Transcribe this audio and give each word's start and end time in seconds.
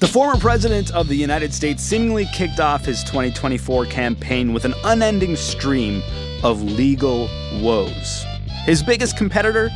The 0.00 0.06
former 0.06 0.38
president 0.38 0.92
of 0.92 1.08
the 1.08 1.16
United 1.16 1.52
States 1.52 1.82
seemingly 1.82 2.24
kicked 2.32 2.60
off 2.60 2.84
his 2.84 3.02
2024 3.02 3.86
campaign 3.86 4.52
with 4.52 4.64
an 4.64 4.74
unending 4.84 5.34
stream 5.34 6.04
of 6.44 6.62
legal 6.62 7.28
woes. 7.60 8.24
His 8.64 8.80
biggest 8.80 9.16
competitor, 9.16 9.70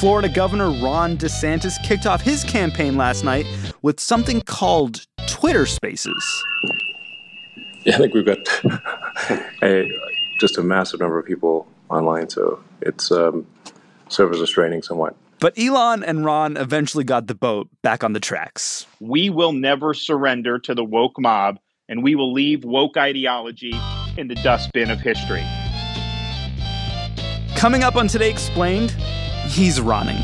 Florida 0.00 0.28
Governor 0.28 0.70
Ron 0.70 1.16
DeSantis, 1.16 1.80
kicked 1.84 2.06
off 2.06 2.22
his 2.22 2.42
campaign 2.42 2.96
last 2.96 3.22
night 3.22 3.46
with 3.80 4.00
something 4.00 4.40
called 4.40 5.06
Twitter 5.28 5.64
Spaces. 5.64 6.44
Yeah, 7.84 7.94
I 7.94 7.98
think 7.98 8.14
we've 8.14 8.26
got 8.26 8.38
a, 9.62 9.88
just 10.40 10.58
a 10.58 10.62
massive 10.64 10.98
number 10.98 11.20
of 11.20 11.24
people 11.24 11.68
online, 11.88 12.28
so 12.30 12.58
it's 12.80 13.12
um, 13.12 13.46
serves 14.08 14.38
as 14.38 14.40
restraining 14.40 14.82
somewhat. 14.82 15.14
But 15.40 15.56
Elon 15.56 16.02
and 16.02 16.24
Ron 16.24 16.56
eventually 16.56 17.04
got 17.04 17.28
the 17.28 17.34
boat 17.34 17.68
back 17.82 18.02
on 18.02 18.12
the 18.12 18.18
tracks. 18.18 18.86
We 18.98 19.30
will 19.30 19.52
never 19.52 19.94
surrender 19.94 20.58
to 20.58 20.74
the 20.74 20.82
woke 20.82 21.18
mob, 21.18 21.60
and 21.88 22.02
we 22.02 22.16
will 22.16 22.32
leave 22.32 22.64
woke 22.64 22.96
ideology 22.96 23.72
in 24.16 24.26
the 24.26 24.34
dustbin 24.34 24.90
of 24.90 24.98
history. 24.98 25.44
Coming 27.54 27.84
up 27.84 27.94
on 27.94 28.08
Today 28.08 28.30
Explained, 28.30 28.90
he's 29.46 29.80
running. 29.80 30.18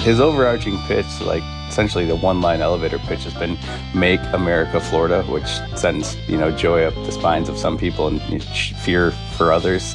His 0.00 0.18
overarching 0.18 0.78
pitch, 0.86 1.06
like 1.20 1.42
essentially 1.68 2.06
the 2.06 2.16
one-line 2.16 2.60
elevator 2.60 2.98
pitch, 3.00 3.24
has 3.24 3.34
been 3.34 3.58
"Make 3.94 4.20
America 4.32 4.80
Florida," 4.80 5.22
which 5.24 5.48
sends 5.76 6.16
you 6.26 6.38
know 6.38 6.50
joy 6.50 6.84
up 6.84 6.94
the 6.94 7.12
spines 7.12 7.50
of 7.50 7.58
some 7.58 7.76
people 7.76 8.08
and 8.08 8.42
fear 8.42 9.10
for 9.36 9.52
others. 9.52 9.94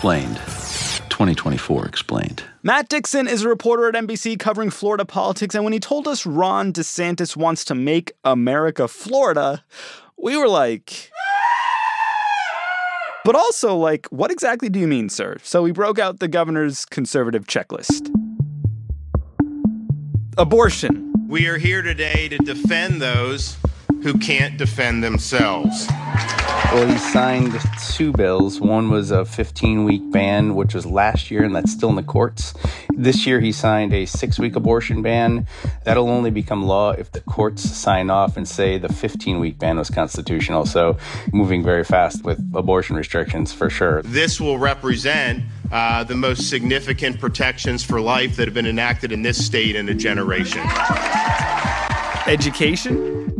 Explained. 0.00 0.36
2024 1.10 1.84
Explained. 1.84 2.42
Matt 2.62 2.88
Dixon 2.88 3.28
is 3.28 3.42
a 3.42 3.50
reporter 3.50 3.86
at 3.86 3.94
NBC 3.94 4.38
covering 4.38 4.70
Florida 4.70 5.04
politics, 5.04 5.54
and 5.54 5.62
when 5.62 5.74
he 5.74 5.78
told 5.78 6.08
us 6.08 6.24
Ron 6.24 6.72
DeSantis 6.72 7.36
wants 7.36 7.66
to 7.66 7.74
make 7.74 8.12
America 8.24 8.88
Florida, 8.88 9.62
we 10.16 10.38
were 10.38 10.48
like. 10.48 11.10
But 13.26 13.36
also, 13.36 13.76
like, 13.76 14.06
what 14.06 14.30
exactly 14.30 14.70
do 14.70 14.80
you 14.80 14.88
mean, 14.88 15.10
sir? 15.10 15.36
So 15.42 15.62
we 15.62 15.70
broke 15.70 15.98
out 15.98 16.18
the 16.18 16.28
governor's 16.28 16.86
conservative 16.86 17.44
checklist 17.46 18.08
abortion. 20.38 21.12
We 21.28 21.46
are 21.46 21.58
here 21.58 21.82
today 21.82 22.26
to 22.30 22.38
defend 22.38 23.02
those 23.02 23.58
who 24.02 24.14
can't 24.14 24.56
defend 24.56 25.04
themselves. 25.04 25.86
Well, 26.66 26.86
he 26.86 26.98
signed 26.98 27.58
two 27.88 28.12
bills. 28.12 28.60
One 28.60 28.90
was 28.90 29.10
a 29.10 29.24
15 29.24 29.84
week 29.84 30.08
ban, 30.12 30.54
which 30.54 30.72
was 30.72 30.86
last 30.86 31.30
year, 31.30 31.42
and 31.42 31.54
that's 31.54 31.72
still 31.72 31.88
in 31.88 31.96
the 31.96 32.02
courts. 32.02 32.54
This 32.90 33.26
year, 33.26 33.40
he 33.40 33.50
signed 33.50 33.92
a 33.92 34.06
six 34.06 34.38
week 34.38 34.54
abortion 34.54 35.02
ban. 35.02 35.48
That'll 35.82 36.08
only 36.08 36.30
become 36.30 36.64
law 36.64 36.92
if 36.92 37.10
the 37.10 37.22
courts 37.22 37.62
sign 37.68 38.08
off 38.08 38.36
and 38.36 38.46
say 38.46 38.78
the 38.78 38.92
15 38.92 39.40
week 39.40 39.58
ban 39.58 39.78
was 39.78 39.90
constitutional. 39.90 40.64
So, 40.64 40.96
moving 41.32 41.64
very 41.64 41.82
fast 41.82 42.24
with 42.24 42.38
abortion 42.54 42.94
restrictions 42.94 43.52
for 43.52 43.68
sure. 43.68 44.02
This 44.02 44.40
will 44.40 44.58
represent 44.58 45.42
uh, 45.72 46.04
the 46.04 46.14
most 46.14 46.48
significant 46.48 47.18
protections 47.18 47.82
for 47.82 48.00
life 48.00 48.36
that 48.36 48.46
have 48.46 48.54
been 48.54 48.66
enacted 48.66 49.10
in 49.10 49.22
this 49.22 49.44
state 49.44 49.74
in 49.74 49.88
a 49.88 49.94
generation. 49.94 50.62
Education? 52.26 53.39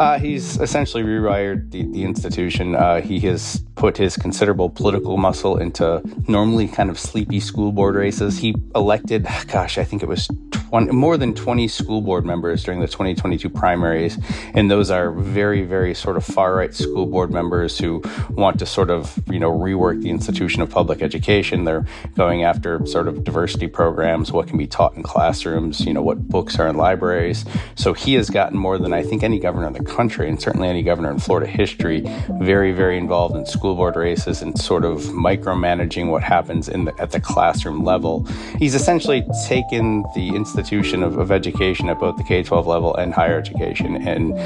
Uh, 0.00 0.18
he's 0.18 0.58
essentially 0.58 1.02
rewired 1.02 1.70
the, 1.72 1.84
the 1.92 2.04
institution. 2.04 2.74
Uh, 2.74 3.02
he 3.02 3.20
has 3.20 3.62
put 3.80 3.96
his 3.96 4.14
considerable 4.14 4.68
political 4.68 5.16
muscle 5.16 5.56
into 5.56 6.02
normally 6.28 6.68
kind 6.68 6.90
of 6.90 6.98
sleepy 6.98 7.40
school 7.40 7.72
board 7.72 7.94
races. 7.94 8.38
He 8.38 8.54
elected, 8.74 9.26
gosh, 9.48 9.78
I 9.78 9.84
think 9.84 10.02
it 10.02 10.06
was 10.06 10.28
20, 10.50 10.92
more 10.92 11.16
than 11.16 11.34
20 11.34 11.66
school 11.66 12.02
board 12.02 12.26
members 12.26 12.62
during 12.62 12.80
the 12.80 12.86
2022 12.86 13.48
primaries. 13.48 14.18
And 14.52 14.70
those 14.70 14.90
are 14.90 15.10
very, 15.10 15.62
very 15.62 15.94
sort 15.94 16.18
of 16.18 16.26
far 16.26 16.54
right 16.56 16.74
school 16.74 17.06
board 17.06 17.32
members 17.32 17.78
who 17.78 18.02
want 18.32 18.58
to 18.58 18.66
sort 18.66 18.90
of, 18.90 19.18
you 19.30 19.40
know, 19.40 19.50
rework 19.50 20.02
the 20.02 20.10
institution 20.10 20.60
of 20.60 20.68
public 20.68 21.00
education. 21.00 21.64
They're 21.64 21.86
going 22.14 22.44
after 22.44 22.84
sort 22.86 23.08
of 23.08 23.24
diversity 23.24 23.66
programs, 23.66 24.30
what 24.30 24.46
can 24.46 24.58
be 24.58 24.66
taught 24.66 24.94
in 24.94 25.02
classrooms, 25.02 25.80
you 25.80 25.94
know, 25.94 26.02
what 26.02 26.28
books 26.28 26.58
are 26.58 26.68
in 26.68 26.76
libraries. 26.76 27.46
So 27.76 27.94
he 27.94 28.12
has 28.14 28.28
gotten 28.28 28.58
more 28.58 28.76
than 28.76 28.92
I 28.92 29.02
think 29.02 29.22
any 29.22 29.40
governor 29.40 29.68
in 29.68 29.72
the 29.72 29.84
country, 29.84 30.28
and 30.28 30.40
certainly 30.40 30.68
any 30.68 30.82
governor 30.82 31.10
in 31.10 31.18
Florida 31.18 31.50
history, 31.50 32.02
very, 32.40 32.72
very 32.72 32.98
involved 32.98 33.34
in 33.34 33.46
school 33.46 33.69
board 33.74 33.96
races 33.96 34.42
and 34.42 34.58
sort 34.58 34.84
of 34.84 35.00
micromanaging 35.04 36.10
what 36.10 36.22
happens 36.22 36.68
in 36.68 36.84
the, 36.84 37.00
at 37.00 37.10
the 37.12 37.20
classroom 37.20 37.84
level. 37.84 38.24
He's 38.58 38.74
essentially 38.74 39.26
taken 39.46 40.04
the 40.14 40.34
institution 40.34 41.02
of, 41.02 41.18
of 41.18 41.30
education 41.30 41.88
at 41.88 41.98
both 41.98 42.16
the 42.16 42.24
K 42.24 42.42
12 42.42 42.66
level 42.66 42.94
and 42.96 43.12
higher 43.12 43.38
education 43.38 43.96
and 44.06 44.38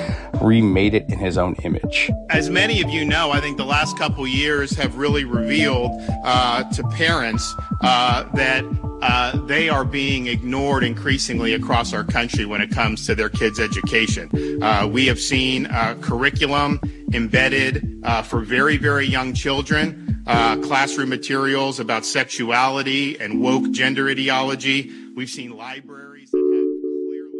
remade 0.43 0.95
it 0.95 1.09
in 1.09 1.19
his 1.19 1.39
own 1.39 1.55
image. 1.65 2.11
As 2.31 2.51
many 2.51 2.83
of 2.83 2.91
you 2.91 3.05
know, 3.05 3.31
I 3.31 3.41
think 3.41 3.57
the 3.57 3.65
last 3.65 3.99
couple 3.99 4.27
years 4.27 4.73
have 4.77 4.97
really 4.97 5.25
revealed 5.25 5.91
uh, 6.25 6.65
to 6.71 6.83
parents 6.89 7.55
uh, 7.81 8.25
that 8.35 8.65
uh, 9.03 9.37
they 9.47 9.69
are 9.69 9.85
being 9.85 10.29
ignored 10.29 10.83
increasingly 10.83 11.53
across 11.53 11.93
our 11.93 12.05
country 12.05 12.47
when 12.47 12.63
it 12.63 12.71
comes 12.71 13.05
to 13.07 13.15
their 13.15 13.29
kids' 13.29 13.61
education. 13.61 14.63
Uh, 14.63 14.89
we 14.91 15.07
have 15.07 15.21
seen 15.21 15.67
uh, 15.67 15.95
curriculum 16.01 16.81
embedded 17.15 18.01
uh, 18.03 18.23
for 18.23 18.41
very, 18.41 18.77
very 18.77 19.07
young 19.07 19.33
children, 19.35 20.23
uh, 20.27 20.57
classroom 20.59 21.09
materials 21.09 21.81
about 21.81 22.05
sexuality 22.05 23.19
and 23.19 23.41
woke 23.41 23.71
gender 23.71 24.09
ideology. 24.09 24.91
We've 25.15 25.31
seen 25.31 25.57
libraries 25.57 26.31
that 26.33 26.39
have 26.39 26.83
clearly. 26.83 27.39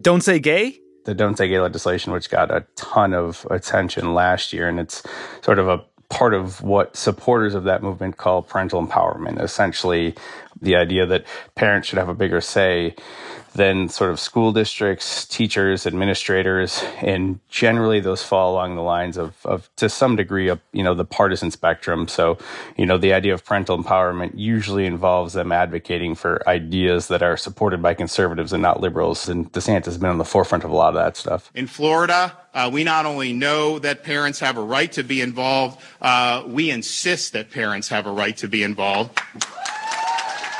Don't 0.00 0.22
say 0.22 0.38
gay? 0.38 0.80
The 1.04 1.14
Don't 1.14 1.36
Say 1.38 1.48
Gay 1.48 1.58
legislation, 1.58 2.12
which 2.12 2.28
got 2.28 2.50
a 2.50 2.66
ton 2.76 3.14
of 3.14 3.46
attention 3.50 4.12
last 4.12 4.52
year, 4.52 4.68
and 4.68 4.78
it's 4.78 5.02
sort 5.40 5.58
of 5.58 5.66
a 5.66 5.82
part 6.10 6.34
of 6.34 6.60
what 6.62 6.96
supporters 6.96 7.54
of 7.54 7.64
that 7.64 7.82
movement 7.82 8.18
call 8.18 8.42
parental 8.42 8.86
empowerment. 8.86 9.40
Essentially, 9.40 10.14
the 10.60 10.76
idea 10.76 11.06
that 11.06 11.24
parents 11.54 11.88
should 11.88 11.98
have 11.98 12.10
a 12.10 12.14
bigger 12.14 12.42
say 12.42 12.94
than 13.58 13.88
sort 13.88 14.10
of 14.10 14.20
school 14.20 14.52
districts, 14.52 15.26
teachers, 15.26 15.84
administrators, 15.84 16.82
and 17.02 17.40
generally 17.48 17.98
those 17.98 18.22
fall 18.22 18.52
along 18.52 18.76
the 18.76 18.82
lines 18.82 19.18
of, 19.18 19.34
of 19.44 19.68
to 19.74 19.88
some 19.88 20.14
degree 20.14 20.48
of 20.48 20.60
you 20.72 20.82
know 20.82 20.94
the 20.94 21.04
partisan 21.04 21.50
spectrum. 21.50 22.06
So 22.08 22.38
you 22.76 22.86
know 22.86 22.96
the 22.96 23.12
idea 23.12 23.34
of 23.34 23.44
parental 23.44 23.76
empowerment 23.76 24.32
usually 24.36 24.86
involves 24.86 25.34
them 25.34 25.50
advocating 25.50 26.14
for 26.14 26.48
ideas 26.48 27.08
that 27.08 27.22
are 27.22 27.36
supported 27.36 27.82
by 27.82 27.94
conservatives 27.94 28.52
and 28.52 28.62
not 28.62 28.80
liberals. 28.80 29.28
And 29.28 29.52
DeSantis 29.52 29.86
has 29.86 29.98
been 29.98 30.10
on 30.10 30.18
the 30.18 30.24
forefront 30.24 30.64
of 30.64 30.70
a 30.70 30.76
lot 30.76 30.90
of 30.90 30.94
that 30.94 31.16
stuff. 31.16 31.50
In 31.54 31.66
Florida, 31.66 32.38
uh, 32.54 32.70
we 32.72 32.84
not 32.84 33.06
only 33.06 33.32
know 33.32 33.80
that 33.80 34.04
parents 34.04 34.38
have 34.38 34.56
a 34.56 34.62
right 34.62 34.92
to 34.92 35.02
be 35.02 35.20
involved, 35.20 35.80
uh, 36.00 36.44
we 36.46 36.70
insist 36.70 37.32
that 37.32 37.50
parents 37.50 37.88
have 37.88 38.06
a 38.06 38.12
right 38.12 38.36
to 38.36 38.46
be 38.46 38.62
involved. 38.62 39.20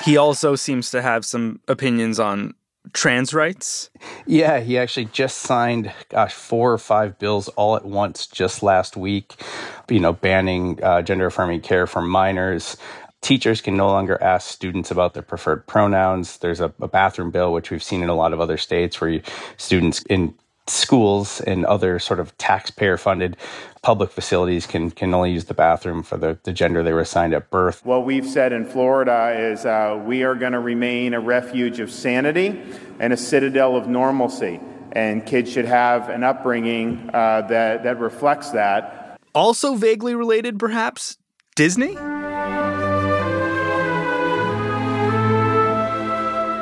He 0.05 0.17
also 0.17 0.57
seems 0.57 0.91
to 0.91 1.03
have 1.03 1.25
some 1.25 1.61
opinions 1.69 2.19
on 2.19 2.55
trans 2.93 3.35
rights. 3.35 3.91
Yeah, 4.27 4.61
he 4.61 4.79
actually 4.79 5.07
just 5.07 5.39
signed, 5.39 5.93
gosh, 6.09 6.33
four 6.33 6.73
or 6.73 6.79
five 6.79 7.19
bills 7.19 7.49
all 7.49 7.77
at 7.77 7.85
once 7.85 8.27
just 8.27 8.63
last 8.63 8.97
week, 8.97 9.35
you 9.89 10.01
know, 10.01 10.13
banning 10.13 10.83
uh, 10.83 11.03
gender 11.03 11.27
affirming 11.27 11.61
care 11.61 11.87
for 11.87 12.03
minors. 12.03 12.77
Teachers 13.21 13.61
can 13.61 13.77
no 13.77 13.89
longer 13.89 14.23
ask 14.23 14.49
students 14.49 14.91
about 14.91 15.15
their 15.15 15.25
preferred 15.25 15.67
pronouns. 15.67 16.39
There's 16.39 16.61
a, 16.61 16.73
a 16.81 16.89
bathroom 16.89 17.31
bill, 17.31 17.53
which 17.53 17.71
we've 17.71 17.83
seen 17.83 18.03
in 18.03 18.09
a 18.09 18.15
lot 18.15 18.33
of 18.33 18.41
other 18.41 18.57
states, 18.57 19.01
where 19.01 19.11
you, 19.11 19.23
students 19.57 20.03
in 20.03 20.35
schools 20.69 21.41
and 21.41 21.65
other 21.67 21.99
sort 21.99 22.21
of 22.21 22.37
taxpayer 22.39 22.97
funded 22.97 23.37
public 23.83 24.11
facilities 24.11 24.67
can 24.67 24.91
can 24.91 25.15
only 25.15 25.33
use 25.33 25.47
the 25.47 25.55
bathroom 25.55 26.03
for 26.03 26.17
the, 26.17 26.39
the 26.43 26.53
gender 26.53 26.83
they 26.83 26.93
were 26.93 27.01
assigned 27.01 27.35
at 27.35 27.51
birth. 27.51 27.85
What 27.85 28.05
we've 28.05 28.27
said 28.27 28.53
in 28.53 28.65
Florida 28.65 29.35
is 29.39 29.65
uh, 29.65 30.01
we 30.05 30.25
are 30.25 30.35
going 30.35 30.53
to 30.53 30.61
remain 30.61 31.15
a 31.15 31.21
refuge 31.21 31.81
of 31.81 31.91
sanity 31.91 32.61
and 32.99 33.13
a 33.13 33.17
citadel 33.17 33.77
of 33.77 33.87
normalcy, 33.87 34.61
and 34.93 35.25
kids 35.25 35.51
should 35.51 35.65
have 35.67 36.09
an 36.09 36.25
upbringing 36.25 37.11
uh, 37.13 37.43
that 37.49 37.85
that 37.85 37.99
reflects 37.99 38.51
that. 38.51 39.19
Also 39.35 39.75
vaguely 39.75 40.15
related, 40.15 40.59
perhaps 40.59 41.19
Disney. 41.55 41.97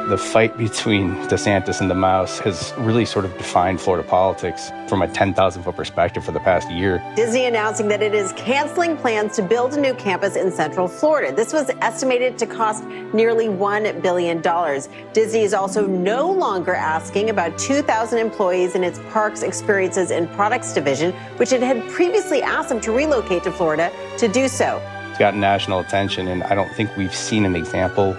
The 0.09 0.17
fight 0.17 0.57
between 0.57 1.17
DeSantis 1.27 1.81
and 1.81 1.91
the 1.91 1.95
mouse 1.95 2.39
has 2.39 2.73
really 2.79 3.05
sort 3.05 3.25
of 3.25 3.37
defined 3.37 3.81
Florida 3.81 4.07
politics 4.09 4.71
from 4.89 5.03
a 5.03 5.09
10,000 5.09 5.65
foot 5.65 5.75
perspective 5.75 6.25
for 6.25 6.31
the 6.31 6.39
past 6.39 6.71
year. 6.71 7.03
Disney 7.17 7.47
announcing 7.47 7.89
that 7.89 8.03
it 8.03 8.15
is 8.15 8.33
canceling 8.35 8.97
plans 8.97 9.35
to 9.35 9.43
build 9.43 9.75
a 9.75 9.81
new 9.81 9.95
campus 9.95 10.37
in 10.37 10.53
Central 10.53 10.87
Florida. 10.87 11.35
This 11.35 11.53
was 11.53 11.71
estimated 11.81 12.39
to 12.39 12.47
cost 12.47 12.85
nearly 12.85 13.49
$1 13.49 14.01
billion. 14.01 14.41
Disney 15.13 15.43
is 15.43 15.53
also 15.53 15.89
no 15.89 16.31
longer 16.31 16.75
asking 16.75 17.31
about 17.31 17.59
2,000 17.59 18.19
employees 18.19 18.77
in 18.77 18.85
its 18.85 19.01
parks, 19.11 19.43
experiences, 19.43 20.13
and 20.13 20.31
products 20.33 20.73
division, 20.73 21.13
which 21.37 21.51
it 21.51 21.63
had 21.63 21.83
previously 21.91 22.43
asked 22.43 22.69
them 22.69 22.81
to 22.83 22.93
relocate 22.93 23.43
to 23.43 23.51
Florida 23.51 23.91
to 24.19 24.29
do 24.29 24.47
so. 24.47 24.81
It's 25.11 25.19
gotten 25.19 25.41
national 25.41 25.81
attention, 25.81 26.29
and 26.29 26.45
I 26.45 26.55
don't 26.55 26.71
think 26.75 26.95
we've 26.97 27.15
seen 27.15 27.47
an 27.47 27.57
example 27.57 28.15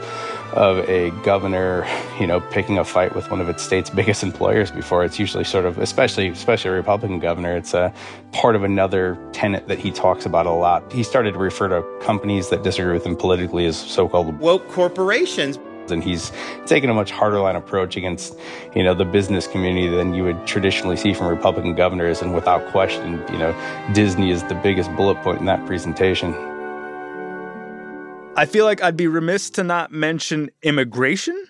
of 0.54 0.88
a 0.90 1.12
governor, 1.24 1.88
you 2.20 2.28
know, 2.28 2.40
picking 2.40 2.78
a 2.78 2.84
fight 2.84 3.16
with 3.16 3.30
one 3.30 3.42
of 3.42 3.50
its 3.50 3.64
state's 3.64 3.90
biggest 4.00 4.24
employers 4.24 4.72
before. 4.72 5.04
It's 5.04 5.20
usually 5.20 5.44
sort 5.44 5.66
of, 5.66 5.78
especially 5.78 6.30
especially 6.30 6.72
a 6.72 6.74
Republican 6.74 7.20
governor, 7.20 7.56
it's 7.56 7.74
a 7.74 7.94
part 8.32 8.56
of 8.56 8.64
another 8.64 9.18
tenet 9.34 9.68
that 9.68 9.80
he 9.80 9.92
talks 9.92 10.26
about 10.26 10.46
a 10.46 10.52
lot. 10.52 10.92
He 10.92 11.04
started 11.04 11.34
to 11.34 11.40
refer 11.40 11.68
to 11.70 12.06
companies 12.06 12.50
that 12.50 12.64
disagree 12.64 12.94
with 12.94 13.06
him 13.06 13.16
politically 13.16 13.66
as 13.66 13.78
so-called 13.78 14.40
woke 14.40 14.68
corporations 14.70 15.60
and 15.92 16.04
he's 16.04 16.32
taken 16.66 16.90
a 16.90 16.94
much 16.94 17.12
harder 17.12 17.40
line 17.40 17.56
approach 17.56 17.96
against 17.96 18.38
you 18.76 18.84
know 18.84 18.94
the 18.94 19.06
business 19.06 19.48
community 19.48 19.88
than 19.88 20.14
you 20.14 20.24
would 20.24 20.46
traditionally 20.46 20.98
see 20.98 21.14
from 21.14 21.28
republican 21.28 21.76
governors 21.76 22.22
and 22.22 22.36
without 22.36 22.66
question 22.72 23.24
you 23.32 23.38
know 23.38 23.56
disney 23.94 24.32
is 24.32 24.44
the 24.44 24.56
biggest 24.56 24.94
bullet 24.96 25.16
point 25.24 25.40
in 25.40 25.46
that 25.46 25.66
presentation 25.66 26.34
I 28.38 28.46
feel 28.46 28.66
like 28.66 28.84
I'd 28.84 28.96
be 28.96 29.08
remiss 29.08 29.50
to 29.52 29.64
not 29.64 29.92
mention 29.92 30.52
immigration. 30.62 31.48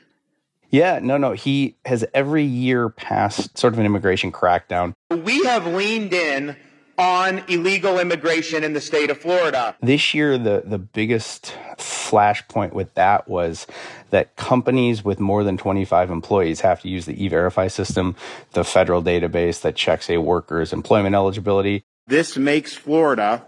Yeah, 0.70 1.00
no, 1.04 1.18
no. 1.18 1.34
He 1.34 1.76
has 1.86 2.06
every 2.14 2.44
year 2.44 2.88
passed 2.88 3.58
sort 3.58 3.74
of 3.74 3.80
an 3.80 3.86
immigration 3.86 4.32
crackdown. 4.32 4.94
We 5.12 5.44
have 5.44 5.68
leaned 5.68 6.14
in 6.14 6.56
on 6.98 7.44
illegal 7.50 8.00
immigration 8.00 8.64
in 8.64 8.72
the 8.72 8.80
state 8.80 9.10
of 9.10 9.18
Florida. 9.18 9.76
This 9.82 10.14
year, 10.14 10.38
the, 10.38 10.64
the 10.66 10.78
biggest 10.78 11.54
flashpoint 11.78 12.72
with 12.72 12.94
that 12.94 13.28
was 13.28 13.68
that 14.12 14.38
companies 14.38 15.04
with 15.04 15.20
more 15.20 15.44
than 15.44 15.58
25 15.58 16.10
employees 16.10 16.62
have 16.62 16.82
to 16.82 16.88
use 16.88 17.06
the 17.06 17.22
e 17.22 17.28
verify 17.28 17.68
system, 17.68 18.16
the 18.54 18.64
federal 18.64 19.04
database 19.04 19.62
that 19.62 19.76
checks 19.76 20.10
a 20.10 20.18
worker's 20.20 20.72
employment 20.72 21.16
eligibility. 21.16 21.84
This 22.08 22.38
makes 22.38 22.74
Florida 22.74 23.46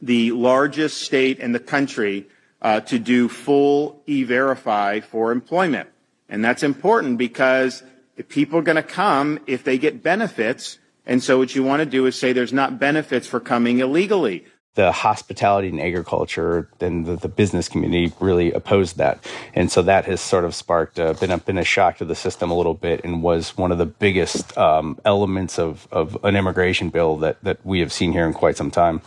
the 0.00 0.32
largest 0.32 1.02
state 1.02 1.38
in 1.38 1.52
the 1.52 1.60
country 1.60 2.26
uh, 2.62 2.80
to 2.80 2.98
do 2.98 3.28
full 3.28 4.02
e-verify 4.06 5.00
for 5.00 5.32
employment. 5.32 5.88
And 6.28 6.42
that's 6.44 6.62
important 6.62 7.18
because 7.18 7.82
people 8.28 8.58
are 8.58 8.62
going 8.62 8.76
to 8.76 8.82
come 8.82 9.40
if 9.46 9.64
they 9.64 9.76
get 9.76 10.02
benefits. 10.02 10.78
And 11.04 11.22
so 11.22 11.38
what 11.38 11.54
you 11.54 11.62
want 11.62 11.80
to 11.80 11.86
do 11.86 12.06
is 12.06 12.18
say 12.18 12.32
there's 12.32 12.52
not 12.52 12.78
benefits 12.78 13.26
for 13.26 13.40
coming 13.40 13.80
illegally. 13.80 14.46
The 14.74 14.92
hospitality 14.92 15.68
and 15.68 15.78
agriculture 15.78 16.70
and 16.80 17.04
the, 17.04 17.16
the 17.16 17.28
business 17.28 17.68
community 17.68 18.14
really 18.20 18.52
opposed 18.52 18.96
that. 18.96 19.22
And 19.52 19.70
so 19.70 19.82
that 19.82 20.06
has 20.06 20.22
sort 20.22 20.46
of 20.46 20.54
sparked, 20.54 20.98
uh, 20.98 21.12
been, 21.14 21.30
a, 21.30 21.36
been 21.36 21.58
a 21.58 21.64
shock 21.64 21.98
to 21.98 22.06
the 22.06 22.14
system 22.14 22.50
a 22.50 22.56
little 22.56 22.72
bit 22.72 23.04
and 23.04 23.22
was 23.22 23.54
one 23.58 23.70
of 23.70 23.76
the 23.76 23.84
biggest 23.84 24.56
um, 24.56 24.98
elements 25.04 25.58
of, 25.58 25.86
of 25.92 26.16
an 26.24 26.36
immigration 26.36 26.88
bill 26.88 27.18
that, 27.18 27.42
that 27.44 27.58
we 27.66 27.80
have 27.80 27.92
seen 27.92 28.12
here 28.12 28.24
in 28.24 28.32
quite 28.32 28.56
some 28.56 28.70
time 28.70 29.02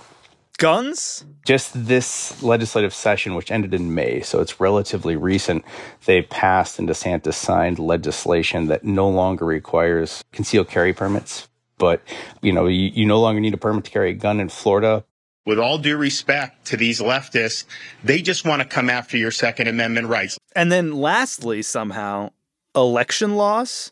guns? 0.57 1.25
Just 1.45 1.87
this 1.87 2.41
legislative 2.43 2.93
session, 2.93 3.35
which 3.35 3.51
ended 3.51 3.73
in 3.73 3.93
May, 3.93 4.21
so 4.21 4.41
it's 4.41 4.59
relatively 4.59 5.15
recent, 5.15 5.63
they 6.05 6.21
passed 6.21 6.79
and 6.79 6.89
DeSantis 6.89 7.33
signed 7.33 7.79
legislation 7.79 8.67
that 8.67 8.83
no 8.83 9.09
longer 9.09 9.45
requires 9.45 10.23
concealed 10.31 10.69
carry 10.69 10.93
permits. 10.93 11.47
But, 11.77 12.01
you 12.41 12.53
know, 12.53 12.67
you, 12.67 12.91
you 12.93 13.05
no 13.05 13.19
longer 13.19 13.41
need 13.41 13.53
a 13.53 13.57
permit 13.57 13.85
to 13.85 13.91
carry 13.91 14.11
a 14.11 14.13
gun 14.13 14.39
in 14.39 14.49
Florida. 14.49 15.03
With 15.45 15.59
all 15.59 15.77
due 15.77 15.97
respect 15.97 16.65
to 16.67 16.77
these 16.77 16.99
leftists, 16.99 17.65
they 18.03 18.21
just 18.21 18.45
want 18.45 18.61
to 18.61 18.67
come 18.67 18.89
after 18.89 19.17
your 19.17 19.31
Second 19.31 19.67
Amendment 19.67 20.07
rights. 20.07 20.37
And 20.55 20.71
then 20.71 20.93
lastly, 20.93 21.61
somehow, 21.61 22.31
election 22.75 23.35
laws? 23.35 23.91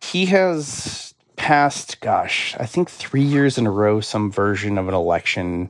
He 0.00 0.26
has 0.26 1.13
passed, 1.44 2.00
gosh, 2.00 2.56
I 2.58 2.64
think 2.64 2.88
three 2.88 3.22
years 3.22 3.58
in 3.58 3.66
a 3.66 3.70
row, 3.70 4.00
some 4.00 4.32
version 4.32 4.78
of 4.78 4.88
an 4.88 4.94
election, 4.94 5.68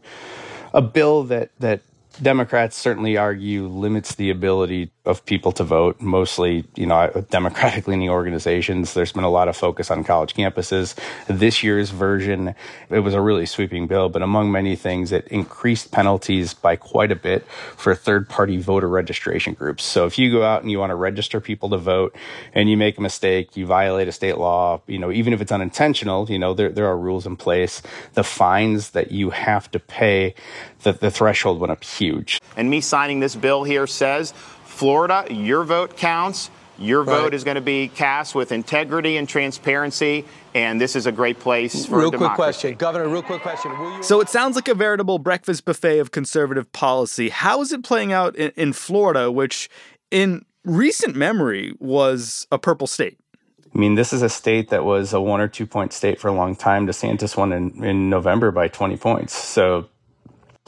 a 0.72 0.80
bill 0.80 1.24
that 1.24 1.50
that 1.58 1.80
Democrats 2.22 2.76
certainly 2.76 3.16
argue 3.16 3.66
limits 3.66 4.14
the 4.14 4.30
ability 4.30 4.92
of 5.04 5.24
people 5.26 5.52
to 5.52 5.64
vote, 5.64 6.00
mostly, 6.00 6.64
you 6.76 6.86
know, 6.86 7.10
democratic 7.30 7.86
leaning 7.86 8.08
organizations. 8.08 8.94
There's 8.94 9.12
been 9.12 9.24
a 9.24 9.30
lot 9.30 9.48
of 9.48 9.56
focus 9.56 9.90
on 9.90 10.02
college 10.02 10.34
campuses. 10.34 10.94
This 11.26 11.62
year's 11.62 11.90
version, 11.90 12.54
it 12.88 13.00
was 13.00 13.12
a 13.12 13.20
really 13.20 13.44
sweeping 13.44 13.86
bill, 13.86 14.08
but 14.08 14.22
among 14.22 14.50
many 14.50 14.76
things, 14.76 15.12
it 15.12 15.28
increased 15.28 15.90
penalties 15.90 16.54
by 16.54 16.76
quite 16.76 17.12
a 17.12 17.16
bit 17.16 17.46
for 17.76 17.94
third 17.94 18.28
party 18.28 18.56
voter 18.56 18.88
registration 18.88 19.52
groups. 19.52 19.84
So 19.84 20.06
if 20.06 20.18
you 20.18 20.30
go 20.30 20.42
out 20.42 20.62
and 20.62 20.70
you 20.70 20.78
want 20.78 20.90
to 20.90 20.96
register 20.96 21.40
people 21.40 21.68
to 21.70 21.78
vote 21.78 22.16
and 22.54 22.70
you 22.70 22.76
make 22.76 22.96
a 22.96 23.02
mistake, 23.02 23.56
you 23.56 23.66
violate 23.66 24.08
a 24.08 24.12
state 24.12 24.38
law, 24.38 24.80
you 24.86 24.98
know, 24.98 25.12
even 25.12 25.34
if 25.34 25.42
it's 25.42 25.52
unintentional, 25.52 26.30
you 26.30 26.38
know, 26.38 26.54
there, 26.54 26.70
there 26.70 26.86
are 26.86 26.96
rules 26.96 27.26
in 27.26 27.36
place. 27.36 27.82
The 28.14 28.24
fines 28.24 28.90
that 28.90 29.12
you 29.12 29.30
have 29.30 29.70
to 29.72 29.78
pay, 29.78 30.34
the, 30.82 30.92
the 30.92 31.10
threshold 31.10 31.60
went 31.60 31.72
up 31.72 31.84
huge. 31.84 32.40
And 32.56 32.70
me 32.70 32.80
signing 32.80 33.20
this 33.20 33.36
bill 33.36 33.64
here 33.64 33.86
says 33.86 34.32
Florida, 34.74 35.24
your 35.30 35.62
vote 35.62 35.96
counts. 35.96 36.50
Your 36.76 37.04
right. 37.04 37.20
vote 37.20 37.34
is 37.34 37.44
going 37.44 37.54
to 37.54 37.60
be 37.60 37.86
cast 37.86 38.34
with 38.34 38.50
integrity 38.50 39.16
and 39.16 39.28
transparency, 39.28 40.24
and 40.54 40.80
this 40.80 40.96
is 40.96 41.06
a 41.06 41.12
great 41.12 41.38
place 41.38 41.86
for 41.86 42.00
real 42.00 42.10
quick 42.10 42.32
question, 42.32 42.74
Governor. 42.74 43.08
Real 43.08 43.22
quick 43.22 43.42
question. 43.42 43.70
so 44.02 44.20
it 44.20 44.28
sounds 44.28 44.56
like 44.56 44.66
a 44.66 44.74
veritable 44.74 45.20
breakfast 45.20 45.64
buffet 45.64 46.00
of 46.00 46.10
conservative 46.10 46.72
policy. 46.72 47.28
How 47.28 47.60
is 47.60 47.72
it 47.72 47.84
playing 47.84 48.12
out 48.12 48.34
in, 48.34 48.50
in 48.56 48.72
Florida, 48.72 49.30
which, 49.30 49.70
in 50.10 50.44
recent 50.64 51.14
memory, 51.14 51.74
was 51.78 52.48
a 52.50 52.58
purple 52.58 52.88
state? 52.88 53.18
I 53.72 53.78
mean, 53.78 53.94
this 53.94 54.12
is 54.12 54.22
a 54.22 54.28
state 54.28 54.70
that 54.70 54.84
was 54.84 55.12
a 55.12 55.20
one 55.20 55.40
or 55.40 55.46
two 55.46 55.66
point 55.66 55.92
state 55.92 56.20
for 56.20 56.26
a 56.26 56.32
long 56.32 56.56
time. 56.56 56.88
DeSantis 56.88 57.36
won 57.36 57.52
in, 57.52 57.84
in 57.84 58.10
November 58.10 58.50
by 58.50 58.66
20 58.66 58.96
points. 58.96 59.32
So 59.32 59.88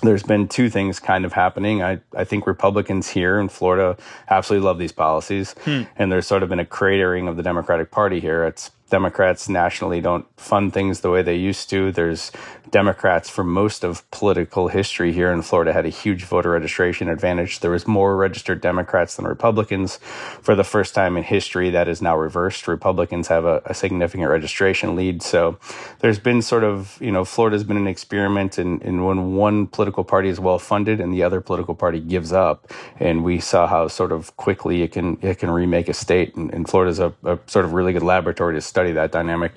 there's 0.02 0.22
been 0.22 0.46
two 0.46 0.68
things 0.68 1.00
kind 1.00 1.24
of 1.24 1.32
happening. 1.32 1.82
I, 1.82 2.00
I 2.14 2.24
think 2.24 2.46
Republicans 2.46 3.08
here 3.08 3.40
in 3.40 3.48
Florida 3.48 3.96
absolutely 4.28 4.66
love 4.66 4.78
these 4.78 4.92
policies. 4.92 5.54
Hmm. 5.64 5.82
And 5.96 6.12
there's 6.12 6.26
sort 6.26 6.42
of 6.42 6.50
been 6.50 6.60
a 6.60 6.64
cratering 6.66 7.28
of 7.28 7.36
the 7.36 7.42
Democratic 7.42 7.90
Party 7.90 8.20
here. 8.20 8.44
It's 8.44 8.70
Democrats 8.90 9.48
nationally 9.48 10.00
don't 10.00 10.26
fund 10.38 10.72
things 10.72 11.00
the 11.00 11.10
way 11.10 11.22
they 11.22 11.36
used 11.36 11.68
to. 11.70 11.90
There's 11.90 12.30
Democrats 12.70 13.28
for 13.28 13.44
most 13.44 13.84
of 13.84 14.08
political 14.10 14.68
history 14.68 15.12
here 15.12 15.32
in 15.32 15.42
Florida 15.42 15.72
had 15.72 15.86
a 15.86 15.90
huge 15.90 16.24
voter 16.24 16.50
registration 16.50 17.08
advantage. 17.08 17.60
There 17.60 17.70
was 17.70 17.86
more 17.86 18.16
registered 18.16 18.60
Democrats 18.60 19.16
than 19.16 19.26
Republicans. 19.26 19.98
For 20.42 20.54
the 20.54 20.64
first 20.64 20.94
time 20.94 21.16
in 21.16 21.22
history, 21.22 21.70
that 21.70 21.88
is 21.88 22.02
now 22.02 22.16
reversed. 22.16 22.66
Republicans 22.66 23.28
have 23.28 23.44
a, 23.44 23.62
a 23.66 23.74
significant 23.74 24.28
registration 24.28 24.96
lead. 24.96 25.22
So 25.22 25.58
there's 26.00 26.18
been 26.18 26.42
sort 26.42 26.64
of, 26.64 26.98
you 27.00 27.12
know, 27.12 27.24
Florida's 27.24 27.64
been 27.64 27.76
an 27.76 27.86
experiment 27.86 28.58
in, 28.58 28.80
in 28.80 29.04
when 29.04 29.34
one 29.34 29.66
political 29.66 30.04
party 30.04 30.28
is 30.28 30.40
well 30.40 30.58
funded 30.58 31.00
and 31.00 31.12
the 31.12 31.22
other 31.22 31.40
political 31.40 31.74
party 31.74 32.00
gives 32.00 32.32
up. 32.32 32.70
And 32.98 33.24
we 33.24 33.38
saw 33.40 33.66
how 33.66 33.88
sort 33.88 34.12
of 34.12 34.36
quickly 34.36 34.82
it 34.82 34.92
can 34.92 35.18
it 35.22 35.38
can 35.38 35.50
remake 35.50 35.88
a 35.88 35.94
state. 35.94 36.34
And, 36.34 36.52
and 36.52 36.68
Florida's 36.68 36.98
a, 36.98 37.12
a 37.24 37.38
sort 37.46 37.64
of 37.64 37.72
really 37.72 37.92
good 37.92 38.02
laboratory 38.02 38.54
to 38.54 38.60
study 38.76 38.92
that 38.92 39.10
dynamic. 39.10 39.52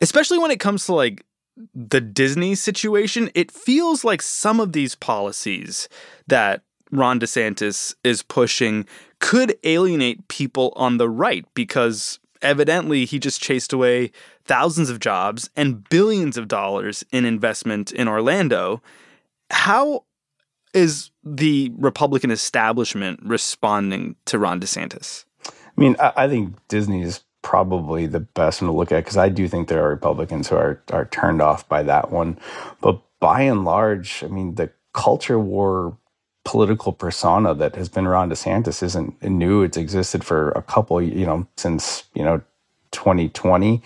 Especially 0.00 0.38
when 0.38 0.52
it 0.52 0.60
comes 0.60 0.86
to 0.86 0.94
like 0.94 1.26
the 1.74 2.00
Disney 2.00 2.54
situation, 2.54 3.28
it 3.34 3.50
feels 3.50 4.04
like 4.04 4.22
some 4.22 4.60
of 4.60 4.72
these 4.72 4.94
policies 4.94 5.88
that 6.28 6.62
Ron 6.92 7.18
DeSantis 7.18 7.96
is 8.04 8.22
pushing 8.22 8.86
could 9.18 9.58
alienate 9.64 10.28
people 10.28 10.72
on 10.76 10.98
the 10.98 11.08
right 11.08 11.44
because 11.54 12.20
evidently 12.42 13.04
he 13.04 13.18
just 13.18 13.42
chased 13.42 13.72
away 13.72 14.12
thousands 14.44 14.88
of 14.88 15.00
jobs 15.00 15.50
and 15.56 15.88
billions 15.88 16.36
of 16.36 16.46
dollars 16.46 17.04
in 17.10 17.24
investment 17.24 17.90
in 17.90 18.06
Orlando. 18.06 18.80
How 19.50 20.04
is 20.72 21.10
the 21.24 21.72
Republican 21.76 22.30
establishment 22.30 23.18
responding 23.24 24.14
to 24.26 24.38
Ron 24.38 24.60
DeSantis? 24.60 25.24
I 25.44 25.50
mean, 25.76 25.96
I, 25.98 26.12
I 26.14 26.28
think 26.28 26.54
Disney 26.68 27.02
is 27.02 27.23
probably 27.44 28.06
the 28.06 28.18
best 28.20 28.60
one 28.60 28.70
to 28.70 28.76
look 28.76 28.90
at 28.90 29.04
because 29.04 29.16
I 29.16 29.28
do 29.28 29.46
think 29.46 29.68
there 29.68 29.84
are 29.84 29.90
Republicans 29.90 30.48
who 30.48 30.56
are 30.56 30.82
are 30.90 31.04
turned 31.04 31.40
off 31.40 31.68
by 31.68 31.84
that 31.84 32.10
one. 32.10 32.38
But 32.80 33.00
by 33.20 33.42
and 33.42 33.64
large, 33.64 34.24
I 34.24 34.26
mean, 34.26 34.56
the 34.56 34.70
culture 34.92 35.38
war 35.38 35.96
political 36.44 36.92
persona 36.92 37.54
that 37.54 37.76
has 37.76 37.88
been 37.88 38.08
Ron 38.08 38.30
DeSantis 38.30 38.82
isn't 38.82 39.22
new. 39.22 39.62
It's 39.62 39.76
existed 39.76 40.24
for 40.24 40.50
a 40.50 40.62
couple, 40.62 41.00
you 41.00 41.24
know, 41.24 41.46
since, 41.56 42.04
you 42.14 42.24
know, 42.24 42.42
2020. 42.92 43.82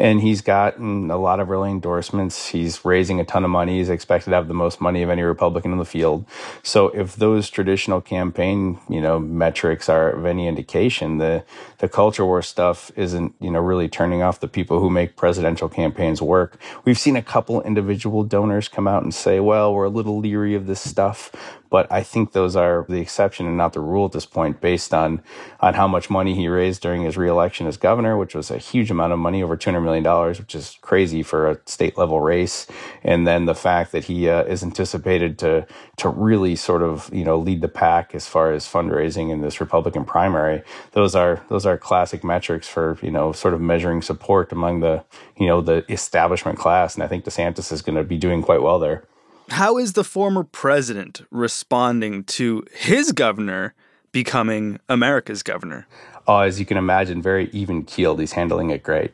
And 0.00 0.22
he's 0.22 0.40
gotten 0.40 1.10
a 1.10 1.18
lot 1.18 1.40
of 1.40 1.50
early 1.50 1.70
endorsements. 1.70 2.48
He's 2.48 2.82
raising 2.86 3.20
a 3.20 3.24
ton 3.24 3.44
of 3.44 3.50
money. 3.50 3.76
He's 3.76 3.90
expected 3.90 4.30
to 4.30 4.36
have 4.36 4.48
the 4.48 4.54
most 4.54 4.80
money 4.80 5.02
of 5.02 5.10
any 5.10 5.20
Republican 5.20 5.72
in 5.72 5.78
the 5.78 5.84
field. 5.84 6.24
So 6.62 6.88
if 6.88 7.16
those 7.16 7.50
traditional 7.50 8.00
campaign, 8.00 8.80
you 8.88 9.02
know, 9.02 9.18
metrics 9.18 9.90
are 9.90 10.08
of 10.12 10.24
any 10.24 10.48
indication, 10.48 11.18
the 11.18 11.44
the 11.80 11.88
culture 11.88 12.24
war 12.24 12.40
stuff 12.42 12.90
isn't, 12.96 13.34
you 13.40 13.50
know, 13.50 13.60
really 13.60 13.88
turning 13.88 14.22
off 14.22 14.40
the 14.40 14.48
people 14.48 14.80
who 14.80 14.88
make 14.88 15.16
presidential 15.16 15.68
campaigns 15.68 16.22
work. 16.22 16.58
We've 16.84 16.98
seen 16.98 17.16
a 17.16 17.22
couple 17.22 17.62
individual 17.62 18.24
donors 18.24 18.68
come 18.68 18.88
out 18.88 19.02
and 19.02 19.14
say, 19.14 19.38
well, 19.40 19.74
we're 19.74 19.84
a 19.84 19.90
little 19.90 20.18
leery 20.18 20.54
of 20.54 20.66
this 20.66 20.80
stuff, 20.80 21.30
but 21.70 21.90
I 21.90 22.02
think 22.02 22.32
those 22.32 22.54
are 22.56 22.84
the 22.88 23.00
exception 23.00 23.46
and 23.46 23.56
not 23.56 23.72
the 23.72 23.80
rule 23.80 24.06
at 24.06 24.12
this 24.12 24.26
point, 24.26 24.60
based 24.60 24.92
on 24.94 25.22
on 25.60 25.74
how 25.74 25.88
much 25.88 26.10
money 26.10 26.34
he 26.34 26.48
raised 26.48 26.82
during 26.82 27.02
his 27.04 27.16
reelection 27.18 27.66
as 27.66 27.76
governor, 27.76 28.16
which 28.16 28.34
was 28.34 28.50
a 28.50 28.58
huge 28.58 28.90
amount 28.90 29.12
of 29.12 29.18
money, 29.18 29.42
over 29.42 29.56
two 29.56 29.70
hundred 29.70 29.89
million 29.90 30.38
which 30.38 30.54
is 30.54 30.78
crazy 30.80 31.22
for 31.22 31.50
a 31.50 31.58
state 31.66 31.96
level 31.98 32.20
race. 32.20 32.66
And 33.02 33.26
then 33.26 33.46
the 33.46 33.54
fact 33.54 33.92
that 33.92 34.04
he 34.04 34.28
uh, 34.28 34.44
is 34.44 34.62
anticipated 34.62 35.38
to 35.40 35.66
to 35.96 36.08
really 36.08 36.56
sort 36.56 36.82
of 36.82 37.10
you 37.12 37.24
know 37.24 37.38
lead 37.38 37.60
the 37.60 37.68
pack 37.68 38.14
as 38.14 38.26
far 38.26 38.52
as 38.52 38.66
fundraising 38.66 39.30
in 39.30 39.40
this 39.40 39.60
Republican 39.60 40.04
primary. 40.04 40.62
Those 40.92 41.14
are 41.14 41.42
those 41.48 41.66
are 41.66 41.76
classic 41.78 42.24
metrics 42.24 42.68
for 42.68 42.98
you 43.02 43.10
know 43.10 43.32
sort 43.32 43.54
of 43.54 43.60
measuring 43.60 44.02
support 44.02 44.52
among 44.52 44.80
the 44.80 45.04
you 45.36 45.46
know 45.46 45.60
the 45.60 45.84
establishment 45.92 46.58
class, 46.58 46.94
and 46.94 47.02
I 47.02 47.06
think 47.06 47.24
DeSantis 47.24 47.72
is 47.72 47.82
going 47.82 47.96
to 47.96 48.04
be 48.04 48.18
doing 48.18 48.42
quite 48.42 48.62
well 48.62 48.78
there. 48.78 49.04
How 49.50 49.78
is 49.78 49.94
the 49.94 50.04
former 50.04 50.44
president 50.44 51.22
responding 51.30 52.22
to 52.24 52.64
his 52.72 53.10
governor 53.10 53.74
becoming 54.12 54.80
America's 54.88 55.42
governor? 55.42 55.86
Oh, 56.26 56.40
as 56.40 56.60
you 56.60 56.66
can 56.66 56.76
imagine, 56.76 57.22
very 57.22 57.48
even 57.52 57.84
keeled. 57.84 58.20
He's 58.20 58.32
handling 58.32 58.70
it 58.70 58.82
great. 58.82 59.12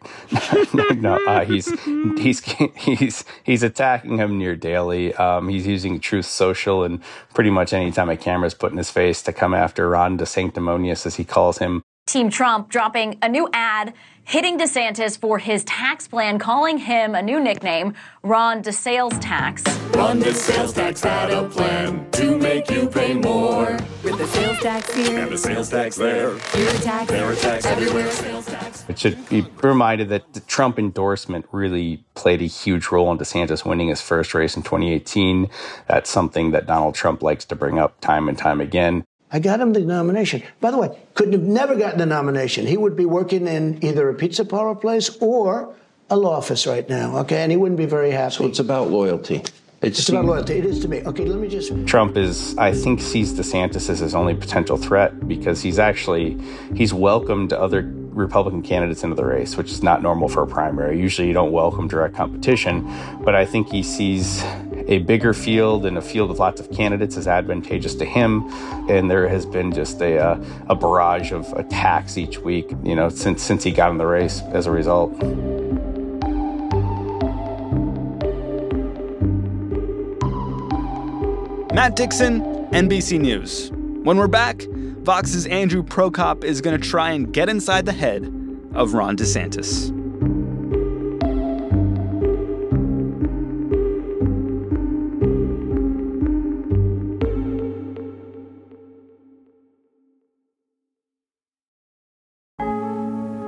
no, 0.97 1.19
uh, 1.27 1.45
he's 1.45 1.71
he's 2.19 2.41
he's 2.77 3.25
he's 3.43 3.63
attacking 3.63 4.19
him 4.19 4.39
near 4.39 4.57
daily. 4.57 5.15
Um, 5.15 5.49
he's 5.49 5.67
using 5.67 6.01
Truth 6.01 6.27
Social 6.27 6.85
and 6.85 7.01
pretty 7.33 7.51
much 7.51 7.73
any 7.73 7.91
time 7.91 8.11
a 8.11 8.17
camera's 8.17 8.55
put 8.55 8.73
in 8.73 8.79
his 8.79 8.91
face 8.91 9.23
to 9.23 9.33
come 9.33 9.55
after 9.55 9.89
Ron 9.89 10.19
DeSanctimonious, 10.19 11.07
as 11.07 11.17
he 11.17 11.25
calls 11.25 11.59
him. 11.59 11.83
Team 12.07 12.29
Trump 12.29 12.69
dropping 12.69 13.19
a 13.23 13.29
new 13.29 13.49
ad 13.53 13.95
hitting 14.27 14.59
DeSantis 14.59 15.17
for 15.17 15.39
his 15.39 15.63
tax 15.65 16.09
plan, 16.09 16.39
calling 16.41 16.79
him 16.79 17.15
a 17.15 17.23
new 17.23 17.39
nickname, 17.39 17.95
Ron 18.25 18.61
DeSales 18.61 19.19
Tax. 19.21 19.63
Ron 19.95 20.21
DeSales 20.21 20.75
Tax 20.75 21.01
had 21.01 21.31
a 21.31 21.49
plan 21.49 22.11
to 22.11 22.37
make 22.37 22.69
you 22.69 22.89
pay 22.89 23.15
more. 23.15 23.79
With 24.03 24.19
the 24.19 24.27
sales 24.27 24.59
tax 24.59 24.93
here 24.93 25.21
and 25.21 25.31
the 25.31 25.39
sales 25.39 25.71
tax 25.71 25.97
there. 25.97 26.37
Here 26.39 26.69
a 26.69 26.79
tax, 26.79 27.11
there 27.11 27.31
a 27.31 27.37
tax, 27.37 27.67
everywhere 27.67 28.11
sales 28.11 28.47
tax. 28.47 28.85
It 28.89 28.99
should 28.99 29.29
be 29.29 29.47
reminded 29.63 30.09
that 30.09 30.33
the 30.33 30.41
Trump 30.41 30.79
endorsement 30.79 31.47
really 31.53 32.05
played 32.15 32.43
a 32.43 32.47
huge 32.47 32.89
role 32.89 33.11
in 33.13 33.19
DeSantis 33.19 33.65
winning 33.65 33.89
his 33.89 34.01
first 34.01 34.35
race 34.35 34.57
in 34.57 34.63
2018. 34.63 35.49
That's 35.87 36.11
something 36.11 36.51
that 36.51 36.67
Donald 36.67 36.97
Trump 36.97 37.23
likes 37.23 37.45
to 37.47 37.55
bring 37.55 37.79
up 37.79 38.01
time 38.01 38.29
and 38.29 38.37
time 38.37 38.61
again. 38.61 39.05
I 39.33 39.41
got 39.41 39.61
him 39.61 39.73
the 39.73 39.81
nomination. 39.81 40.43
By 40.61 40.71
the 40.71 40.79
way, 40.79 40.97
couldn't 41.15 41.33
have 41.33 41.43
never 41.43 41.75
gotten 41.75 41.99
the 41.99 42.07
nomination. 42.07 42.67
He 42.67 42.77
would 42.77 42.97
be 42.97 43.05
working 43.05 43.47
in 43.49 43.85
either 43.85 44.09
a 44.09 44.15
pizza 44.15 44.45
parlor 44.45 44.75
place 44.77 45.17
or 45.21 45.75
a 46.09 46.17
law 46.17 46.37
office 46.37 46.67
right 46.67 46.89
now, 46.89 47.19
okay? 47.19 47.43
And 47.43 47.51
he 47.51 47.57
wouldn't 47.57 47.79
be 47.79 47.87
very 47.87 48.13
happy. 48.13 48.35
So 48.35 48.47
it's 48.47 48.61
about 48.61 48.91
loyalty. 48.91 49.43
It's, 49.83 49.99
it's 49.99 50.09
about 50.09 50.25
loyalty. 50.25 50.55
It 50.55 50.65
is 50.65 50.81
to 50.81 50.89
me. 50.89 51.03
Okay, 51.03 51.25
let 51.25 51.39
me 51.39 51.49
just. 51.49 51.87
Trump 51.87 52.17
is, 52.17 52.57
I 52.57 52.73
think, 52.73 53.01
sees 53.01 53.35
DeSantis 53.35 53.91
as 53.91 53.99
his 53.99 54.15
only 54.15 54.35
potential 54.35 54.77
threat 54.77 55.29
because 55.29 55.61
he's 55.61 55.79
actually 55.79 56.41
he's 56.75 56.95
welcomed 56.95 57.53
other 57.53 57.83
Republican 57.83 58.63
candidates 58.63 59.05
into 59.05 59.15
the 59.15 59.25
race, 59.25 59.57
which 59.57 59.71
is 59.71 59.83
not 59.83 60.01
normal 60.01 60.29
for 60.29 60.43
a 60.43 60.47
primary. 60.47 60.99
Usually, 60.99 61.29
you 61.29 61.35
don't 61.35 61.53
welcome 61.53 61.89
direct 61.89 62.15
competition, 62.15 62.91
but 63.23 63.35
I 63.35 63.45
think 63.45 63.69
he 63.69 63.83
sees 63.83 64.43
a 64.89 64.99
bigger 64.99 65.35
field 65.35 65.85
and 65.85 65.99
a 65.99 66.03
field 66.03 66.31
with 66.31 66.39
lots 66.39 66.61
of 66.61 66.71
candidates 66.71 67.17
is 67.17 67.27
advantageous 67.27 67.95
to 67.97 68.05
him. 68.05 68.49
And 68.89 69.11
there 69.11 69.29
has 69.29 69.45
been 69.45 69.73
just 69.73 70.01
a, 70.01 70.19
uh, 70.19 70.45
a 70.69 70.77
barrage 70.77 71.33
of 71.33 71.53
attacks 71.55 72.17
each 72.17 72.39
week, 72.39 72.71
you 72.83 72.95
know, 72.95 73.09
since 73.09 73.43
since 73.43 73.65
he 73.65 73.73
got 73.73 73.91
in 73.91 73.99
the 73.99 74.07
race 74.07 74.43
as 74.53 74.67
a 74.67 74.71
result. 74.71 75.13
Matt 81.73 81.95
Dixon, 81.95 82.41
NBC 82.71 83.21
News. 83.21 83.71
When 83.71 84.17
we're 84.17 84.29
back, 84.29 84.63
Vox's 85.03 85.47
Andrew 85.47 85.83
Prokop 85.83 86.43
is 86.43 86.61
going 86.61 86.81
to 86.81 86.89
try 86.89 87.11
and 87.11 87.33
get 87.33 87.49
inside 87.49 87.87
the 87.87 87.93
head 87.93 88.25
of 88.75 88.95
Ron 88.95 89.17
DeSantis. 89.17 89.96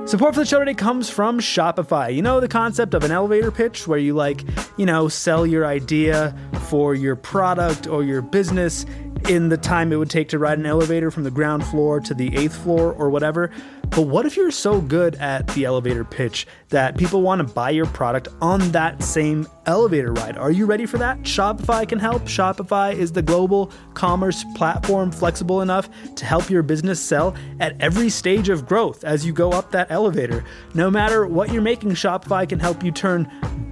Support 0.09 0.33
for 0.33 0.39
the 0.39 0.45
show 0.47 0.57
today 0.57 0.73
comes 0.73 1.07
from 1.07 1.39
Shopify. 1.39 2.11
You 2.15 2.23
know 2.23 2.39
the 2.39 2.47
concept 2.47 2.95
of 2.95 3.03
an 3.03 3.11
elevator 3.11 3.51
pitch 3.51 3.87
where 3.87 3.99
you 3.99 4.15
like, 4.15 4.43
you 4.75 4.87
know, 4.87 5.07
sell 5.07 5.45
your 5.45 5.67
idea 5.67 6.35
for 6.67 6.95
your 6.95 7.15
product 7.15 7.85
or 7.85 8.03
your 8.03 8.23
business 8.23 8.87
in 9.27 9.49
the 9.49 9.57
time 9.57 9.91
it 9.91 9.97
would 9.97 10.09
take 10.09 10.29
to 10.29 10.39
ride 10.39 10.59
an 10.59 10.65
elevator 10.65 11.11
from 11.11 11.23
the 11.23 11.31
ground 11.31 11.65
floor 11.65 11.99
to 11.99 12.13
the 12.13 12.35
eighth 12.37 12.55
floor 12.55 12.93
or 12.93 13.09
whatever. 13.09 13.51
But 13.89 14.03
what 14.03 14.25
if 14.25 14.37
you're 14.37 14.51
so 14.51 14.81
good 14.81 15.15
at 15.15 15.47
the 15.49 15.65
elevator 15.65 16.05
pitch 16.05 16.45
that 16.69 16.97
people 16.97 17.21
want 17.21 17.45
to 17.45 17.53
buy 17.53 17.71
your 17.71 17.87
product 17.87 18.27
on 18.39 18.71
that 18.71 19.03
same 19.03 19.47
elevator 19.65 20.13
ride? 20.13 20.37
Are 20.37 20.51
you 20.51 20.65
ready 20.65 20.85
for 20.85 20.99
that? 20.99 21.19
Shopify 21.21 21.87
can 21.89 21.97
help. 21.97 22.23
Shopify 22.23 22.93
is 22.93 23.11
the 23.11 23.21
global 23.21 23.71
commerce 23.95 24.45
platform 24.55 25.11
flexible 25.11 25.61
enough 25.61 25.89
to 26.15 26.25
help 26.25 26.49
your 26.49 26.61
business 26.61 26.99
sell 26.99 27.35
at 27.59 27.79
every 27.81 28.09
stage 28.09 28.49
of 28.49 28.67
growth 28.67 29.03
as 29.03 29.25
you 29.25 29.33
go 29.33 29.51
up 29.51 29.71
that 29.71 29.89
elevator. 29.89 30.45
No 30.75 30.91
matter 30.91 31.25
what 31.25 31.51
you're 31.51 31.61
making, 31.61 31.91
Shopify 31.91 32.47
can 32.47 32.59
help 32.59 32.83
you 32.83 32.91
turn 32.91 33.25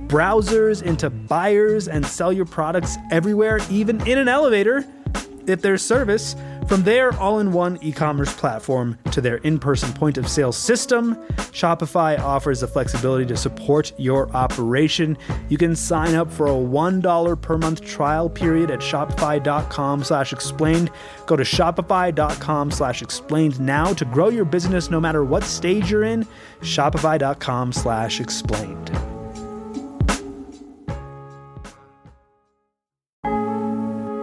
browsers 0.08 0.82
into 0.82 1.10
buyers 1.10 1.88
and 1.88 2.06
sell 2.06 2.32
your 2.32 2.46
products 2.46 2.96
everywhere, 3.12 3.60
even 3.70 4.06
in 4.08 4.18
an 4.18 4.27
elevator 4.27 4.86
if 5.48 5.62
their 5.62 5.77
service. 5.77 6.36
From 6.68 6.84
their 6.84 7.13
all 7.13 7.39
in 7.39 7.54
one 7.54 7.80
e 7.82 7.94
commerce 7.94 8.34
platform 8.36 8.98
to 9.12 9.22
their 9.22 9.38
in 9.38 9.58
person 9.58 9.94
point 9.94 10.18
of 10.18 10.27
sale 10.27 10.51
system, 10.51 11.16
Shopify 11.54 12.20
offers 12.20 12.60
the 12.60 12.68
flexibility 12.68 13.25
to 13.27 13.38
support 13.38 13.94
your 13.98 14.30
operation. 14.36 15.18
You 15.48 15.58
can 15.58 15.75
sign 15.75 16.13
up 16.13 16.30
for 16.30 16.48
a 16.48 16.51
$1 16.51 17.42
per 17.42 17.58
month 17.58 17.82
trial 17.82 18.30
period 18.30 18.70
at 18.70 18.80
shopify.com 18.80 20.04
slash 20.04 20.34
explained. 20.34 20.92
Go 21.25 21.38
to 21.38 21.44
shopify.com 21.44 22.72
slash 22.72 23.01
explained 23.01 23.60
now 23.62 23.94
to 23.94 24.04
grow 24.04 24.27
your 24.27 24.46
business 24.46 24.89
no 24.89 25.00
matter 25.00 25.24
what 25.24 25.46
stage 25.46 25.89
you're 25.89 26.04
in. 26.04 26.27
Shopify.com 26.62 27.72
slash 27.72 28.20
explained. 28.20 29.07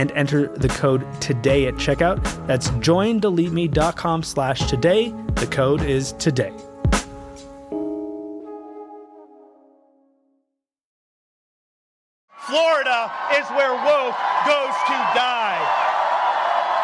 and 0.00 0.10
enter 0.12 0.46
the 0.56 0.68
code 0.68 1.04
today 1.20 1.66
at 1.66 1.74
checkout. 1.74 2.24
That's 2.46 2.70
joindeleteme.com 2.70 4.22
slash 4.22 4.66
today. 4.66 5.10
The 5.34 5.46
code 5.46 5.82
is 5.82 6.12
today. 6.12 6.54
Florida 12.38 13.12
is 13.38 13.46
where 13.50 13.74
woke 13.74 14.16
goes 14.46 14.74
to 14.86 14.96
die. 15.14 15.76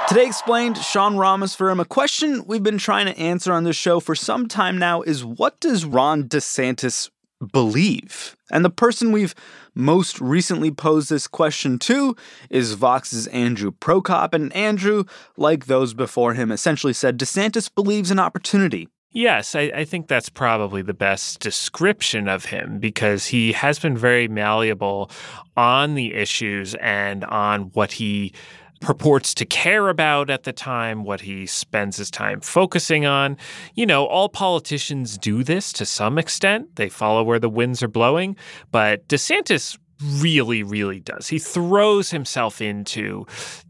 Today 0.09 0.27
explained 0.27 0.77
Sean 0.77 1.15
Rameswaram. 1.15 1.81
A 1.81 1.87
question 1.87 2.45
we've 2.47 2.63
been 2.63 2.77
trying 2.77 3.07
to 3.07 3.19
answer 3.19 3.51
on 3.51 3.65
this 3.65 3.77
show 3.77 3.99
for 3.99 4.15
some 4.15 4.47
time 4.47 4.77
now 4.77 5.01
is 5.01 5.25
what 5.25 5.59
does 5.59 5.87
Ron 5.87 6.25
DeSantis 6.25 7.09
believe? 7.53 8.37
And 8.51 8.65
the 8.65 8.71
person 8.71 9.13
we've 9.13 9.35
most 9.75 10.21
recently 10.21 10.71
posed 10.71 11.11
this 11.11 11.27
question 11.27 11.79
to 11.81 12.17
is 12.51 12.75
Vox's 12.75 13.27
Andrew 13.29 13.73
Prokop. 13.73 14.33
And 14.33 14.53
Andrew, 14.55 15.05
like 15.37 15.67
those 15.67 15.95
before 15.95 16.35
him, 16.35 16.51
essentially 16.51 16.93
said 16.93 17.19
DeSantis 17.19 17.73
believes 17.75 18.11
in 18.11 18.19
opportunity. 18.19 18.89
Yes, 19.13 19.55
I, 19.55 19.73
I, 19.75 19.85
think 19.87 20.09
that's 20.09 20.29
probably 20.29 20.83
the 20.83 20.93
best 20.93 21.41
description 21.41 22.29
of 22.29 22.45
him 22.45 22.79
because 22.79 23.25
he 23.25 23.53
has 23.53 23.79
been 23.79 23.97
very 23.97 24.29
malleable 24.29 25.11
on 25.57 25.95
the 25.95 26.13
issues 26.13 26.75
and 26.75 27.25
on 27.25 27.71
what 27.73 27.93
he 27.93 28.35
purports 28.81 29.35
to 29.35 29.45
care 29.45 29.89
about 29.89 30.31
at 30.31 30.45
the 30.45 30.53
time, 30.53 31.05
what 31.05 31.21
he 31.21 31.47
spends 31.47 31.97
his 31.97 32.11
time 32.11 32.41
focusing 32.41 33.07
on. 33.07 33.37
You 33.75 33.87
know, 33.87 34.07
all 34.07 34.29
politicians 34.29 35.19
do 35.19 35.43
this 35.43 35.73
to 35.75 35.87
some 35.87 36.19
extent. 36.19 36.77
They 36.77 36.89
follow 36.89 37.23
where 37.23 37.39
the 37.39 37.49
winds 37.49 37.83
are 37.83 37.89
blowing. 37.89 38.37
But 38.71 39.07
DeSantis 39.09 39.79
really, 40.21 40.63
really 40.63 41.01
does. 41.01 41.29
He 41.29 41.39
throws 41.39 42.11
himself 42.11 42.61
into 42.61 43.27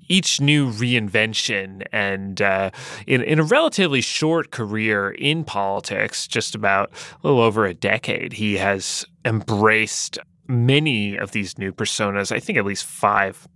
each 0.08 0.40
new 0.40 0.70
reinvention 0.70 1.84
and 1.92 2.40
uh, 2.40 2.70
in, 3.06 3.22
in 3.22 3.40
a 3.40 3.42
relatively 3.42 4.00
short 4.00 4.50
career 4.50 5.10
in 5.10 5.44
politics, 5.44 6.26
just 6.26 6.54
about 6.54 6.90
a 6.92 7.26
little 7.26 7.40
over 7.40 7.66
a 7.66 7.74
decade, 7.74 8.32
he 8.32 8.56
has 8.56 9.04
embraced 9.24 10.18
many 10.48 11.16
of 11.16 11.32
these 11.32 11.58
new 11.58 11.72
personas, 11.72 12.30
I 12.30 12.38
think 12.38 12.58
at 12.58 12.64
least 12.64 12.84
five. 12.84 13.48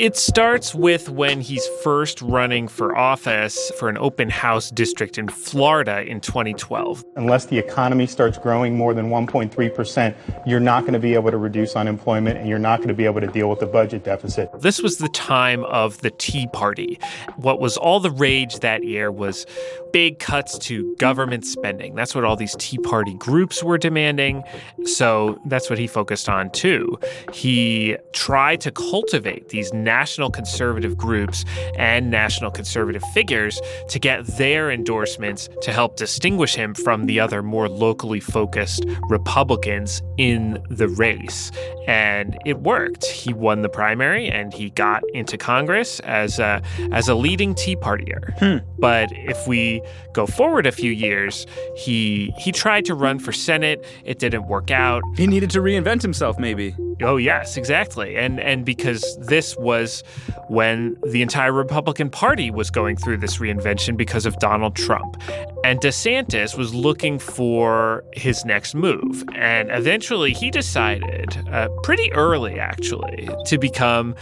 It 0.00 0.16
starts 0.16 0.74
with 0.74 1.10
when 1.10 1.42
he's 1.42 1.66
first 1.84 2.22
running 2.22 2.68
for 2.68 2.96
office 2.96 3.70
for 3.78 3.90
an 3.90 3.98
open 3.98 4.30
house 4.30 4.70
district 4.70 5.18
in 5.18 5.28
Florida 5.28 6.00
in 6.00 6.22
2012. 6.22 7.04
Unless 7.16 7.44
the 7.46 7.58
economy 7.58 8.06
starts 8.06 8.38
growing 8.38 8.74
more 8.74 8.94
than 8.94 9.10
1.3%, 9.10 10.14
you're 10.46 10.58
not 10.58 10.84
going 10.84 10.94
to 10.94 10.98
be 10.98 11.12
able 11.12 11.30
to 11.30 11.36
reduce 11.36 11.76
unemployment 11.76 12.38
and 12.38 12.48
you're 12.48 12.58
not 12.58 12.78
going 12.78 12.88
to 12.88 12.94
be 12.94 13.04
able 13.04 13.20
to 13.20 13.26
deal 13.26 13.50
with 13.50 13.60
the 13.60 13.66
budget 13.66 14.02
deficit. 14.02 14.48
This 14.62 14.80
was 14.80 14.96
the 14.96 15.10
time 15.10 15.64
of 15.64 16.00
the 16.00 16.10
Tea 16.12 16.46
Party. 16.50 16.98
What 17.36 17.60
was 17.60 17.76
all 17.76 18.00
the 18.00 18.10
rage 18.10 18.60
that 18.60 18.82
year 18.82 19.12
was 19.12 19.44
big 19.92 20.18
cuts 20.18 20.58
to 20.58 20.94
government 20.96 21.44
spending. 21.44 21.94
That's 21.94 22.14
what 22.14 22.24
all 22.24 22.36
these 22.36 22.54
Tea 22.58 22.78
Party 22.78 23.14
groups 23.14 23.62
were 23.62 23.78
demanding. 23.78 24.42
So 24.84 25.40
that's 25.46 25.70
what 25.70 25.78
he 25.78 25.86
focused 25.86 26.28
on 26.28 26.50
too. 26.50 26.98
He 27.32 27.96
tried 28.12 28.60
to 28.62 28.70
cultivate 28.70 29.48
these 29.48 29.72
national 29.72 30.30
conservative 30.30 30.96
groups 30.96 31.44
and 31.76 32.10
national 32.10 32.50
conservative 32.50 33.02
figures 33.14 33.60
to 33.88 33.98
get 33.98 34.26
their 34.26 34.70
endorsements 34.70 35.48
to 35.62 35.72
help 35.72 35.96
distinguish 35.96 36.54
him 36.54 36.74
from 36.74 37.06
the 37.06 37.20
other 37.20 37.42
more 37.42 37.68
locally 37.68 38.20
focused 38.20 38.84
Republicans 39.08 40.02
in 40.16 40.62
the 40.70 40.88
race. 40.88 41.50
And 41.86 42.38
it 42.44 42.60
worked. 42.60 43.06
He 43.06 43.32
won 43.32 43.62
the 43.62 43.68
primary 43.68 44.28
and 44.28 44.52
he 44.52 44.70
got 44.70 45.02
into 45.12 45.36
Congress 45.36 46.00
as 46.00 46.38
a, 46.38 46.62
as 46.92 47.08
a 47.08 47.14
leading 47.14 47.54
Tea 47.54 47.76
Partier. 47.76 48.38
Hmm. 48.38 48.66
But 48.78 49.10
if 49.12 49.46
we 49.46 49.79
go 50.12 50.26
forward 50.26 50.66
a 50.66 50.72
few 50.72 50.92
years, 50.92 51.46
he 51.76 52.32
he 52.38 52.52
tried 52.52 52.84
to 52.86 52.94
run 52.94 53.18
for 53.18 53.32
Senate. 53.32 53.84
It 54.04 54.18
didn't 54.18 54.46
work 54.48 54.70
out. 54.70 55.02
He 55.16 55.26
needed 55.26 55.50
to 55.50 55.60
reinvent 55.60 56.02
himself, 56.02 56.38
maybe. 56.38 56.74
Oh 57.02 57.16
yes, 57.16 57.56
exactly. 57.56 58.16
And 58.16 58.40
and 58.40 58.64
because 58.64 59.16
this 59.20 59.56
was 59.56 60.02
when 60.48 60.96
the 61.06 61.22
entire 61.22 61.52
Republican 61.52 62.10
Party 62.10 62.50
was 62.50 62.70
going 62.70 62.96
through 62.96 63.18
this 63.18 63.38
reinvention 63.38 63.96
because 63.96 64.26
of 64.26 64.38
Donald 64.38 64.76
Trump. 64.76 65.16
And 65.64 65.80
DeSantis 65.80 66.56
was 66.56 66.74
looking 66.74 67.18
for 67.18 68.04
his 68.12 68.44
next 68.44 68.74
move. 68.74 69.24
And 69.34 69.70
eventually 69.70 70.32
he 70.32 70.50
decided, 70.50 71.36
uh, 71.50 71.68
pretty 71.82 72.12
early 72.12 72.58
actually, 72.58 73.28
to 73.46 73.58
become 73.58 74.14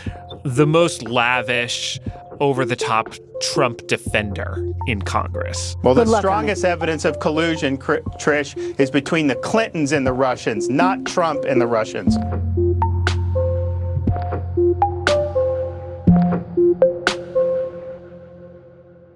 the 0.45 0.67
most 0.67 1.03
lavish, 1.03 2.01
over 2.41 2.65
the 2.65 2.77
top 2.77 3.15
Trump 3.41 3.87
defender 3.87 4.65
in 4.87 5.03
Congress. 5.03 5.77
Well, 5.83 5.95
the 5.95 6.07
strongest 6.19 6.65
evidence 6.65 7.05
of 7.05 7.21
collusion, 7.21 7.79
Trish, 7.79 8.57
is 8.79 8.91
between 8.91 9.27
the 9.27 9.37
Clintons 9.37 9.93
and 9.93 10.07
the 10.07 10.13
Russians, 10.13 10.69
not 10.69 11.05
Trump 11.05 11.45
and 11.45 11.61
the 11.61 11.67
Russians. 11.67 12.17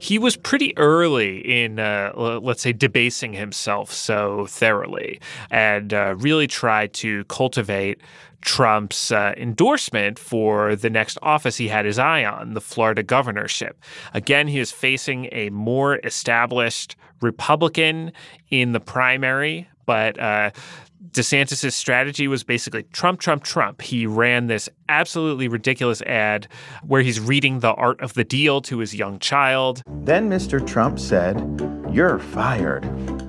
He 0.03 0.19
was 0.19 0.35
pretty 0.35 0.77
early 0.79 1.63
in, 1.63 1.79
uh, 1.79 2.11
let's 2.17 2.61
say, 2.61 2.73
debasing 2.73 3.33
himself 3.33 3.93
so 3.93 4.47
thoroughly 4.49 5.21
and 5.49 5.95
uh, 5.95 6.17
really 6.19 6.49
tried 6.49 6.93
to 6.93 7.23
cultivate 7.27 8.01
Trump's 8.41 9.13
uh, 9.13 9.33
endorsement 9.37 10.19
for 10.19 10.75
the 10.75 10.91
next 10.91 11.19
office 11.23 11.57
he 11.57 11.69
had 11.69 11.85
his 11.85 12.01
eye 12.01 12.25
on, 12.25 12.55
the 12.55 12.61
Florida 12.61 13.05
governorship. 13.05 13.81
Again, 14.13 14.49
he 14.49 14.59
was 14.59 14.73
facing 14.73 15.29
a 15.31 15.51
more 15.51 16.01
established 16.03 16.97
Republican 17.21 18.11
in 18.51 18.73
the 18.73 18.81
primary, 18.81 19.69
but 19.87 20.19
uh, 20.19 20.51
DeSantis' 21.11 21.73
strategy 21.73 22.29
was 22.29 22.45
basically 22.45 22.85
Trump, 22.85 23.19
Trump, 23.19 23.43
Trump. 23.43 23.83
He 23.83 24.07
ran 24.07 24.47
this 24.47 24.69
absolutely 24.89 25.49
ridiculous 25.49 26.01
ad 26.03 26.47
where 26.87 27.03
he's 27.03 27.19
reading 27.19 27.59
The 27.59 27.73
Art 27.73 28.01
of 28.01 28.15
the 28.15 28.23
Deal 28.23 28.61
to 28.63 28.79
his 28.79 28.95
young 28.95 29.19
child. 29.19 29.83
Then 30.05 30.31
Mr. 30.31 30.65
Trump 30.65 31.01
said, 31.01 31.37
You're 31.93 32.21
fired. 32.21 32.85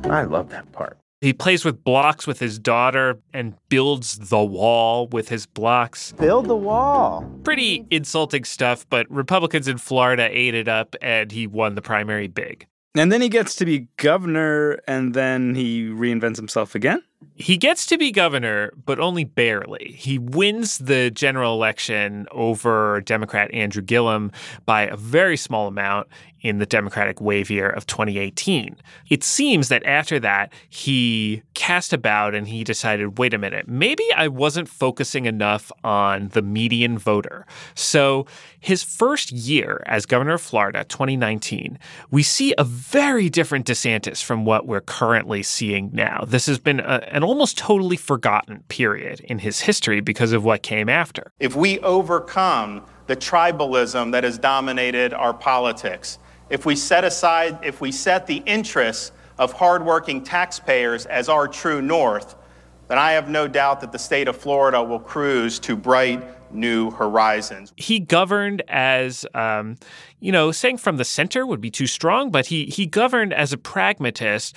I 0.05 0.23
love 0.23 0.49
that 0.49 0.71
part. 0.71 0.97
He 1.21 1.33
plays 1.33 1.65
with 1.65 1.83
blocks 1.83 2.27
with 2.27 2.39
his 2.39 2.59
daughter 2.59 3.17
and 3.33 3.55
builds 3.69 4.17
the 4.29 4.43
wall 4.43 5.07
with 5.07 5.29
his 5.29 5.45
blocks. 5.45 6.11
Build 6.11 6.47
the 6.47 6.55
wall. 6.55 7.25
Pretty 7.43 7.85
insulting 7.89 8.43
stuff, 8.43 8.85
but 8.89 9.09
Republicans 9.09 9.67
in 9.67 9.77
Florida 9.77 10.27
ate 10.29 10.53
it 10.53 10.67
up 10.67 10.95
and 11.01 11.31
he 11.31 11.47
won 11.47 11.75
the 11.75 11.81
primary 11.81 12.27
big. 12.27 12.67
And 12.95 13.11
then 13.11 13.21
he 13.21 13.29
gets 13.29 13.55
to 13.55 13.65
be 13.65 13.87
governor 13.97 14.79
and 14.87 15.13
then 15.13 15.55
he 15.55 15.85
reinvents 15.85 16.35
himself 16.35 16.75
again? 16.75 17.01
He 17.35 17.57
gets 17.57 17.85
to 17.87 17.97
be 17.97 18.11
governor, 18.11 18.73
but 18.85 18.99
only 18.99 19.23
barely. 19.23 19.95
He 19.97 20.17
wins 20.17 20.77
the 20.77 21.11
general 21.11 21.53
election 21.53 22.27
over 22.31 23.01
Democrat 23.01 23.53
Andrew 23.53 23.81
Gillum 23.81 24.31
by 24.65 24.83
a 24.83 24.95
very 24.95 25.37
small 25.37 25.67
amount 25.67 26.07
in 26.43 26.57
the 26.59 26.65
Democratic 26.65 27.21
wave 27.21 27.49
year 27.49 27.69
of 27.69 27.87
2018. 27.87 28.75
It 29.09 29.23
seems 29.23 29.69
that 29.69 29.83
after 29.85 30.19
that, 30.19 30.51
he 30.69 31.41
cast 31.53 31.93
about 31.93 32.35
and 32.35 32.47
he 32.47 32.63
decided 32.63 33.17
wait 33.17 33.33
a 33.33 33.37
minute, 33.37 33.67
maybe 33.67 34.03
I 34.15 34.27
wasn't 34.27 34.67
focusing 34.67 35.25
enough 35.25 35.71
on 35.83 36.27
the 36.29 36.41
median 36.41 36.97
voter. 36.97 37.45
So, 37.75 38.27
his 38.59 38.83
first 38.83 39.31
year 39.31 39.83
as 39.87 40.05
governor 40.05 40.33
of 40.33 40.41
Florida, 40.41 40.85
2019, 40.85 41.79
we 42.11 42.23
see 42.23 42.53
a 42.57 42.63
very 42.63 43.29
different 43.29 43.65
DeSantis 43.65 44.23
from 44.23 44.45
what 44.45 44.65
we're 44.65 44.81
currently 44.81 45.43
seeing 45.43 45.89
now. 45.93 46.23
This 46.25 46.45
has 46.45 46.59
been 46.59 46.79
a, 46.81 47.01
an 47.13 47.23
almost 47.23 47.57
totally 47.57 47.95
forgotten 47.95 48.63
period 48.67 49.19
in 49.21 49.39
his 49.39 49.61
history 49.61 50.01
because 50.01 50.33
of 50.33 50.43
what 50.43 50.63
came 50.63 50.89
after. 50.89 51.31
If 51.39 51.55
we 51.55 51.79
overcome 51.79 52.83
the 53.07 53.15
tribalism 53.15 54.11
that 54.11 54.23
has 54.23 54.37
dominated 54.37 55.13
our 55.13 55.33
politics, 55.33 56.17
if 56.49 56.65
we 56.65 56.75
set 56.75 57.03
aside, 57.03 57.59
if 57.63 57.79
we 57.79 57.91
set 57.91 58.25
the 58.25 58.37
interests 58.45 59.11
of 59.37 59.53
hardworking 59.53 60.23
taxpayers 60.23 61.05
as 61.05 61.29
our 61.29 61.47
true 61.47 61.81
north, 61.81 62.35
then 62.87 62.97
I 62.97 63.13
have 63.13 63.29
no 63.29 63.47
doubt 63.47 63.81
that 63.81 63.91
the 63.91 63.99
state 63.99 64.27
of 64.27 64.35
Florida 64.35 64.83
will 64.83 64.99
cruise 64.99 65.59
to 65.59 65.75
bright 65.75 66.23
new 66.53 66.91
horizons. 66.91 67.73
He 67.77 67.99
governed 67.99 68.63
as, 68.67 69.25
um, 69.33 69.77
you 70.19 70.31
know, 70.31 70.51
saying 70.51 70.77
from 70.77 70.97
the 70.97 71.05
center 71.05 71.45
would 71.45 71.61
be 71.61 71.71
too 71.71 71.87
strong, 71.87 72.31
but 72.31 72.47
he 72.47 72.65
he 72.65 72.85
governed 72.85 73.33
as 73.33 73.53
a 73.53 73.57
pragmatist 73.57 74.55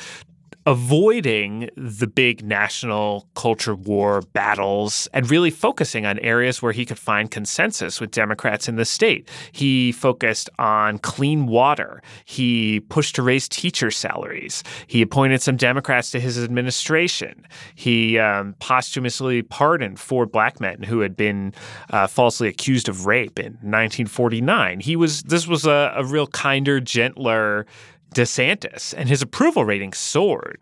avoiding 0.66 1.70
the 1.76 2.08
big 2.08 2.44
national 2.44 3.28
culture 3.36 3.74
war 3.74 4.20
battles 4.32 5.08
and 5.12 5.30
really 5.30 5.50
focusing 5.50 6.04
on 6.04 6.18
areas 6.18 6.60
where 6.60 6.72
he 6.72 6.84
could 6.84 6.98
find 6.98 7.30
consensus 7.30 8.00
with 8.00 8.10
Democrats 8.10 8.68
in 8.68 8.74
the 8.74 8.84
state. 8.84 9.28
He 9.52 9.92
focused 9.92 10.50
on 10.58 10.98
clean 10.98 11.46
water. 11.46 12.02
He 12.24 12.80
pushed 12.80 13.14
to 13.14 13.22
raise 13.22 13.48
teacher 13.48 13.92
salaries. 13.92 14.64
He 14.88 15.02
appointed 15.02 15.40
some 15.40 15.56
Democrats 15.56 16.10
to 16.10 16.20
his 16.20 16.36
administration. 16.42 17.46
He 17.76 18.18
um, 18.18 18.54
posthumously 18.58 19.42
pardoned 19.42 20.00
four 20.00 20.26
black 20.26 20.60
men 20.60 20.82
who 20.82 21.00
had 21.00 21.16
been 21.16 21.54
uh, 21.90 22.08
falsely 22.08 22.48
accused 22.48 22.88
of 22.88 23.06
rape 23.06 23.38
in 23.38 23.52
1949. 23.52 24.80
He 24.80 24.96
was 24.96 25.22
this 25.22 25.46
was 25.46 25.64
a, 25.64 25.92
a 25.96 26.04
real 26.04 26.26
kinder, 26.26 26.80
gentler 26.80 27.66
DeSantis, 28.14 28.94
and 28.96 29.08
his 29.08 29.22
approval 29.22 29.64
rating 29.64 29.92
soared. 29.92 30.58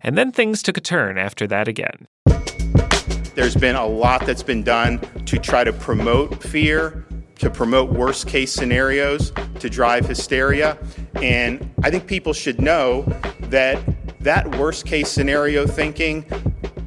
And 0.00 0.16
then 0.16 0.32
things 0.32 0.62
took 0.62 0.76
a 0.76 0.80
turn 0.80 1.18
after 1.18 1.46
that 1.46 1.68
again. 1.68 2.06
There's 3.34 3.54
been 3.54 3.76
a 3.76 3.86
lot 3.86 4.26
that's 4.26 4.42
been 4.42 4.62
done 4.62 5.00
to 5.26 5.38
try 5.38 5.64
to 5.64 5.72
promote 5.72 6.42
fear, 6.42 7.06
to 7.36 7.50
promote 7.50 7.90
worst 7.90 8.26
case 8.26 8.52
scenarios, 8.52 9.32
to 9.60 9.70
drive 9.70 10.06
hysteria. 10.06 10.76
And 11.22 11.72
I 11.82 11.90
think 11.90 12.06
people 12.06 12.32
should 12.32 12.60
know 12.60 13.02
that 13.42 13.80
that 14.20 14.56
worst 14.56 14.86
case 14.86 15.08
scenario 15.08 15.66
thinking 15.66 16.24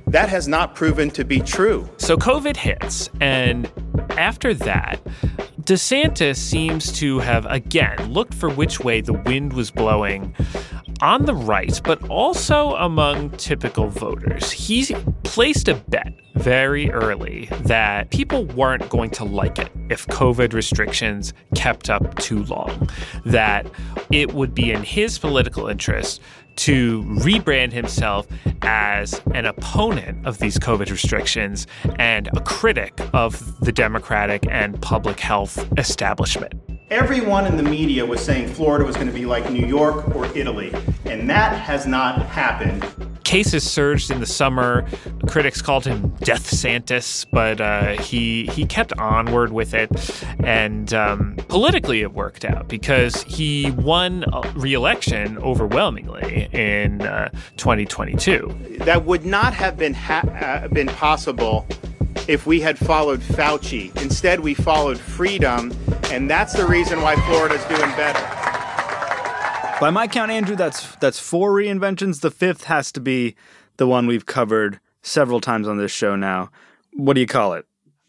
that 0.08 0.28
has 0.28 0.48
not 0.48 0.76
proven 0.76 1.10
to 1.12 1.24
be 1.24 1.40
true. 1.40 1.90
So 1.98 2.18
COVID 2.18 2.58
hits 2.58 3.10
and 3.22 3.72
after 4.18 4.54
that, 4.54 5.00
DeSantis 5.64 6.38
seems 6.38 6.92
to 6.94 7.20
have 7.20 7.46
again 7.46 8.12
looked 8.12 8.34
for 8.34 8.50
which 8.50 8.80
way 8.80 9.00
the 9.00 9.14
wind 9.14 9.54
was 9.54 9.70
blowing 9.70 10.34
on 11.02 11.26
the 11.26 11.36
right, 11.36 11.80
but 11.84 12.02
also 12.10 12.76
among 12.76 13.30
typical 13.32 13.88
voters. 13.88 14.52
He 14.52 14.96
placed 15.24 15.68
a 15.68 15.76
bet 15.76 16.14
very 16.36 16.90
early 16.92 17.48
that 17.62 18.10
people 18.10 18.46
weren't 18.46 18.90
going 18.90 19.12
to 19.12 19.24
like 19.24 19.60
it 19.60 19.72
if 19.90 20.08
COVID 20.08 20.54
restrictions 20.54 21.34
kept 21.54 21.90
up 21.90 22.16
too 22.16 22.44
long, 22.46 22.90
that 23.26 23.68
it 24.12 24.34
would 24.34 24.56
be 24.56 24.72
in 24.72 24.82
his 24.82 25.20
political 25.20 25.68
interest 25.68 26.22
to 26.58 27.04
rebrand 27.04 27.72
himself 27.72 28.28
as 28.62 29.22
an 29.34 29.46
opponent 29.46 30.26
of 30.26 30.38
these 30.40 30.58
COVID 30.60 30.92
restrictions 30.92 31.68
and 31.98 32.30
a 32.36 32.42
critic 32.42 33.00
of 33.14 33.60
the 33.62 33.72
Democratic 33.72 34.46
and 34.50 34.82
public 34.82 35.20
health 35.20 35.68
establishment. 35.78 36.54
Everyone 36.90 37.46
in 37.46 37.56
the 37.56 37.64
media 37.64 38.06
was 38.06 38.20
saying 38.20 38.50
Florida 38.50 38.84
was 38.84 38.96
going 38.96 39.08
to 39.08 39.14
be 39.14 39.26
like 39.26 39.50
New 39.50 39.66
York 39.66 40.14
or 40.14 40.26
Italy, 40.38 40.74
and 41.06 41.30
that 41.30 41.58
has 41.58 41.88
not 41.88 42.22
happened. 42.28 42.86
Cases 43.32 43.64
surged 43.64 44.12
in 44.12 44.20
the 44.20 44.26
summer. 44.26 44.86
Critics 45.26 45.62
called 45.62 45.86
him 45.86 46.10
Death 46.20 46.52
Santis, 46.52 47.26
but 47.32 47.62
uh, 47.62 47.94
he 48.02 48.46
he 48.48 48.66
kept 48.66 48.92
onward 49.00 49.54
with 49.54 49.74
it, 49.74 49.90
and 50.44 50.94
um, 50.94 51.38
politically 51.48 52.02
it 52.02 52.12
worked 52.12 52.44
out 52.44 52.68
because 52.68 53.24
he 53.24 53.72
won 53.72 54.26
re-election 54.54 55.38
overwhelmingly 55.38 56.50
in 56.52 57.04
uh, 57.04 57.30
2022. 57.56 58.80
That 58.80 59.06
would 59.06 59.26
not 59.26 59.54
have 59.54 59.78
been 59.78 59.94
ha- 59.94 60.28
uh, 60.42 60.68
been 60.68 60.88
possible 60.88 61.66
if 62.28 62.46
we 62.46 62.60
had 62.60 62.78
followed 62.78 63.22
Fauci. 63.22 63.96
Instead, 64.02 64.42
we 64.42 64.54
followed 64.54 65.00
freedom, 65.00 65.72
and 66.12 66.30
that's 66.30 66.52
the 66.52 66.66
reason 66.66 67.02
why 67.02 67.16
Florida's 67.28 67.64
doing 67.64 67.92
better. 67.92 68.41
By 69.82 69.90
my 69.90 70.08
count, 70.08 70.30
Andrew, 70.30 70.56
that's 70.56 70.96
that's 70.98 71.18
four 71.18 71.54
reinventions. 71.54 72.22
The 72.22 72.30
fifth 72.30 72.66
has 72.66 72.92
to 72.92 73.00
be 73.00 73.36
the 73.78 73.88
one 73.88 74.06
we've 74.06 74.28
covered 74.28 74.80
several 75.02 75.42
times 75.42 75.68
on 75.68 75.78
this 75.78 75.92
show 75.92 76.16
now. 76.16 76.52
What 76.94 77.14
do 77.16 77.20
you 77.20 77.26
call 77.26 77.54
it? 77.54 77.66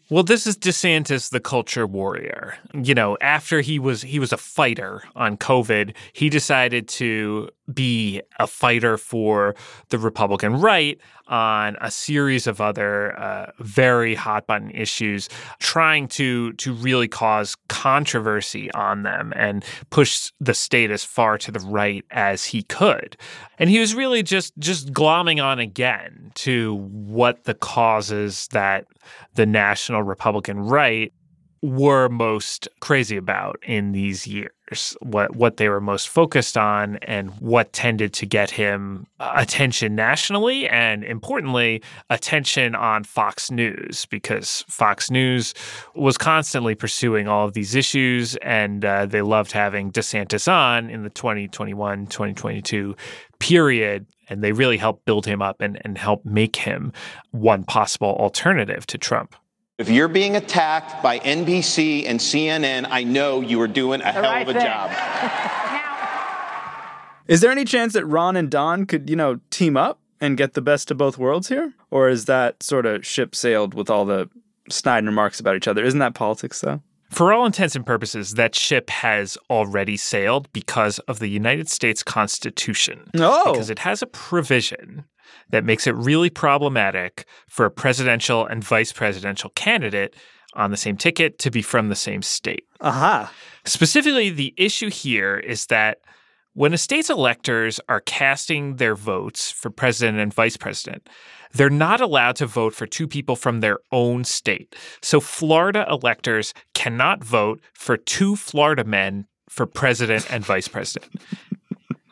Well, 0.07 0.21
this 0.21 0.45
is 0.45 0.55
DeSantis, 0.55 1.31
the 1.31 1.39
culture 1.39 1.87
warrior. 1.87 2.59
You 2.75 2.93
know, 2.93 3.17
after 3.21 3.61
he 3.61 3.79
was 3.79 4.03
he 4.03 4.19
was 4.19 4.31
a 4.31 4.37
fighter 4.37 5.01
on 5.15 5.35
COVID, 5.35 5.95
he 6.11 6.29
decided 6.29 6.87
to 6.89 7.49
be 7.71 8.21
a 8.39 8.47
fighter 8.47 8.97
for 8.97 9.55
the 9.89 9.97
Republican 9.97 10.59
right 10.59 10.99
on 11.27 11.77
a 11.79 11.89
series 11.89 12.47
of 12.47 12.59
other 12.59 13.17
uh, 13.17 13.51
very 13.59 14.13
hot 14.15 14.45
button 14.45 14.69
issues, 14.71 15.29
trying 15.59 16.07
to 16.07 16.53
to 16.53 16.73
really 16.73 17.07
cause 17.07 17.55
controversy 17.69 18.71
on 18.71 19.03
them 19.03 19.31
and 19.35 19.63
push 19.89 20.31
the 20.39 20.53
state 20.53 20.91
as 20.91 21.03
far 21.03 21.37
to 21.37 21.51
the 21.51 21.59
right 21.59 22.03
as 22.11 22.43
he 22.43 22.63
could. 22.63 23.15
And 23.59 23.69
he 23.69 23.79
was 23.79 23.95
really 23.95 24.23
just 24.23 24.57
just 24.59 24.91
glomming 24.91 25.43
on 25.43 25.59
again 25.59 26.31
to 26.35 26.75
what 26.75 27.45
the 27.45 27.53
causes 27.53 28.47
that 28.51 28.85
the 29.35 29.45
national 29.45 30.03
Republican 30.03 30.59
right 30.59 31.13
were 31.63 32.09
most 32.09 32.67
crazy 32.81 33.15
about 33.15 33.57
in 33.63 33.93
these 33.93 34.27
years 34.27 34.97
what 34.99 35.33
what 35.33 35.55
they 35.55 35.69
were 35.69 35.79
most 35.79 36.09
focused 36.09 36.57
on 36.57 36.97
and 37.03 37.29
what 37.39 37.71
tended 37.71 38.11
to 38.11 38.25
get 38.25 38.51
him 38.51 39.07
attention 39.21 39.95
nationally 39.95 40.67
and 40.67 41.05
importantly 41.05 41.81
attention 42.09 42.75
on 42.75 43.05
Fox 43.05 43.49
News 43.49 44.05
because 44.07 44.65
Fox 44.67 45.09
News 45.09 45.53
was 45.95 46.17
constantly 46.17 46.75
pursuing 46.75 47.29
all 47.29 47.47
of 47.47 47.53
these 47.53 47.75
issues 47.75 48.35
and 48.37 48.83
uh, 48.83 49.05
they 49.05 49.21
loved 49.21 49.53
having 49.53 49.89
DeSantis 49.89 50.51
on 50.51 50.89
in 50.89 51.03
the 51.03 51.09
2021-2022 51.11 52.97
period 53.39 54.05
and 54.27 54.43
they 54.43 54.51
really 54.51 54.77
helped 54.77 55.05
build 55.05 55.25
him 55.25 55.41
up 55.41 55.61
and, 55.61 55.79
and 55.85 55.97
help 55.97 56.25
make 56.25 56.57
him 56.57 56.91
one 57.31 57.63
possible 57.63 58.15
alternative 58.19 58.85
to 58.87 58.97
Trump. 58.97 59.35
If 59.79 59.89
you're 59.89 60.07
being 60.07 60.35
attacked 60.35 61.01
by 61.01 61.17
NBC 61.17 62.05
and 62.05 62.19
CNN, 62.19 62.85
I 62.91 63.03
know 63.03 63.41
you 63.41 63.59
are 63.61 63.67
doing 63.67 64.01
a 64.01 64.11
hell 64.11 64.21
right 64.21 64.47
of 64.47 64.49
a 64.49 64.53
thing. 64.53 64.61
job. 64.61 64.91
Is 67.27 67.41
there 67.41 67.49
any 67.49 67.65
chance 67.65 67.93
that 67.93 68.05
Ron 68.05 68.35
and 68.35 68.51
Don 68.51 68.85
could, 68.85 69.09
you 69.09 69.15
know, 69.15 69.39
team 69.49 69.75
up 69.75 69.99
and 70.21 70.37
get 70.37 70.53
the 70.53 70.61
best 70.61 70.91
of 70.91 70.97
both 70.97 71.17
worlds 71.17 71.47
here? 71.47 71.73
Or 71.89 72.07
is 72.07 72.25
that 72.25 72.61
sort 72.61 72.85
of 72.85 73.03
ship 73.03 73.33
sailed 73.33 73.73
with 73.73 73.89
all 73.89 74.05
the 74.05 74.29
snide 74.69 75.05
remarks 75.05 75.39
about 75.39 75.55
each 75.55 75.67
other? 75.67 75.83
Isn't 75.83 75.99
that 75.99 76.13
politics, 76.13 76.61
though? 76.61 76.83
For 77.09 77.33
all 77.33 77.43
intents 77.43 77.75
and 77.75 77.83
purposes, 77.83 78.35
that 78.35 78.53
ship 78.53 78.91
has 78.91 79.39
already 79.49 79.97
sailed 79.97 80.53
because 80.53 80.99
of 80.99 81.17
the 81.17 81.29
United 81.29 81.67
States 81.67 82.03
Constitution. 82.03 83.09
Oh. 83.17 83.53
Because 83.53 83.71
it 83.71 83.79
has 83.79 84.03
a 84.03 84.07
provision 84.07 85.05
that 85.49 85.63
makes 85.63 85.87
it 85.87 85.95
really 85.95 86.29
problematic 86.29 87.25
for 87.47 87.65
a 87.65 87.71
presidential 87.71 88.45
and 88.45 88.63
vice 88.63 88.91
presidential 88.91 89.51
candidate 89.51 90.15
on 90.55 90.71
the 90.71 90.77
same 90.77 90.97
ticket 90.97 91.39
to 91.39 91.51
be 91.51 91.61
from 91.61 91.89
the 91.89 91.95
same 91.95 92.21
state. 92.21 92.65
Aha. 92.81 93.31
Specifically, 93.65 94.29
the 94.29 94.53
issue 94.57 94.89
here 94.89 95.37
is 95.37 95.67
that 95.67 95.99
when 96.53 96.73
a 96.73 96.77
state's 96.77 97.09
electors 97.09 97.79
are 97.89 98.01
casting 98.01 98.75
their 98.75 98.95
votes 98.95 99.49
for 99.49 99.71
president 99.71 100.19
and 100.19 100.31
vice 100.31 100.57
president, 100.57 101.09
they're 101.53 101.69
not 101.69 102.01
allowed 102.01 102.35
to 102.37 102.45
vote 102.45 102.73
for 102.75 102.85
two 102.85 103.07
people 103.07 103.35
from 103.35 103.59
their 103.59 103.79
own 103.91 104.23
state. 104.23 104.75
So 105.01 105.19
Florida 105.19 105.85
electors 105.89 106.53
cannot 106.73 107.23
vote 107.23 107.61
for 107.73 107.97
two 107.97 108.35
Florida 108.35 108.83
men 108.83 109.25
for 109.49 109.65
president 109.65 110.31
and 110.31 110.45
vice 110.45 110.67
president. 110.67 111.11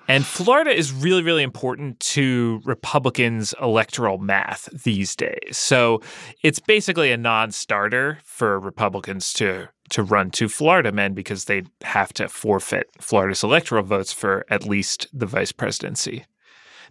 And 0.08 0.26
Florida 0.26 0.72
is 0.72 0.92
really, 0.92 1.24
really 1.24 1.44
important 1.44 2.00
to 2.02 2.62
Republicans' 2.66 3.54
electoral 3.62 4.18
math 4.18 4.68
these 4.84 5.16
days. 5.16 5.58
So 5.58 6.02
it's 6.44 6.60
basically 6.60 7.12
a 7.12 7.18
non 7.18 7.52
starter 7.52 8.20
for 8.24 8.60
Republicans 8.60 9.32
to, 9.34 9.70
to 9.92 10.04
run 10.04 10.32
two 10.32 10.50
Florida 10.50 10.92
men 10.92 11.14
because 11.14 11.46
they 11.46 11.64
have 11.84 12.14
to 12.14 12.28
forfeit 12.28 12.90
Florida's 13.00 13.44
electoral 13.44 13.84
votes 13.84 14.12
for 14.12 14.46
at 14.50 14.66
least 14.66 15.08
the 15.14 15.26
vice 15.26 15.52
presidency. 15.52 16.26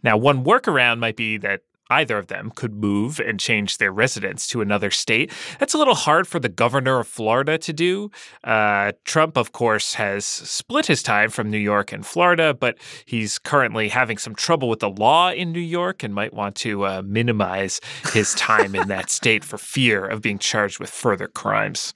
Now, 0.03 0.17
one 0.17 0.45
workaround 0.45 0.99
might 0.99 1.17
be 1.17 1.37
that 1.39 1.61
either 1.91 2.17
of 2.17 2.29
them 2.29 2.51
could 2.55 2.75
move 2.75 3.21
and 3.21 3.39
change 3.39 3.79
their 3.79 3.93
residence 3.93 4.47
to 4.49 4.61
another 4.61 4.91
state. 4.91 5.33
That's 5.59 5.75
a 5.75 5.79
little 5.79 5.95
hard 5.95 6.27
for 6.27 6.39
the 6.39 6.49
governor 6.49 7.01
of 7.01 7.09
Florida 7.09 7.59
to 7.59 7.73
do. 7.73 8.11
Uh, 8.45 8.93
Trump, 9.05 9.37
of 9.37 9.53
course, 9.53 9.95
has 9.95 10.25
split 10.25 10.87
his 10.87 11.03
time 11.03 11.31
from 11.31 11.51
New 11.51 11.59
York 11.59 11.93
and 11.93 12.07
Florida, 12.07 12.55
but 12.55 12.79
he's 13.05 13.39
currently 13.39 13.89
having 13.89 14.19
some 14.19 14.35
trouble 14.35 14.69
with 14.69 14.81
the 14.81 14.91
law 14.91 15.31
in 15.31 15.53
New 15.53 15.61
York 15.61 16.03
and 16.03 16.15
might 16.15 16.33
want 16.33 16.55
to 16.57 16.87
uh, 16.87 17.03
minimize 17.05 17.81
his 18.13 18.35
time 18.37 18.75
in 18.75 18.89
that 18.89 19.11
state 19.11 19.45
for 19.45 19.59
fear 19.59 20.07
of 20.07 20.23
being 20.23 20.39
charged 20.39 20.79
with 20.79 20.91
further 20.91 21.29
crimes. 21.29 21.93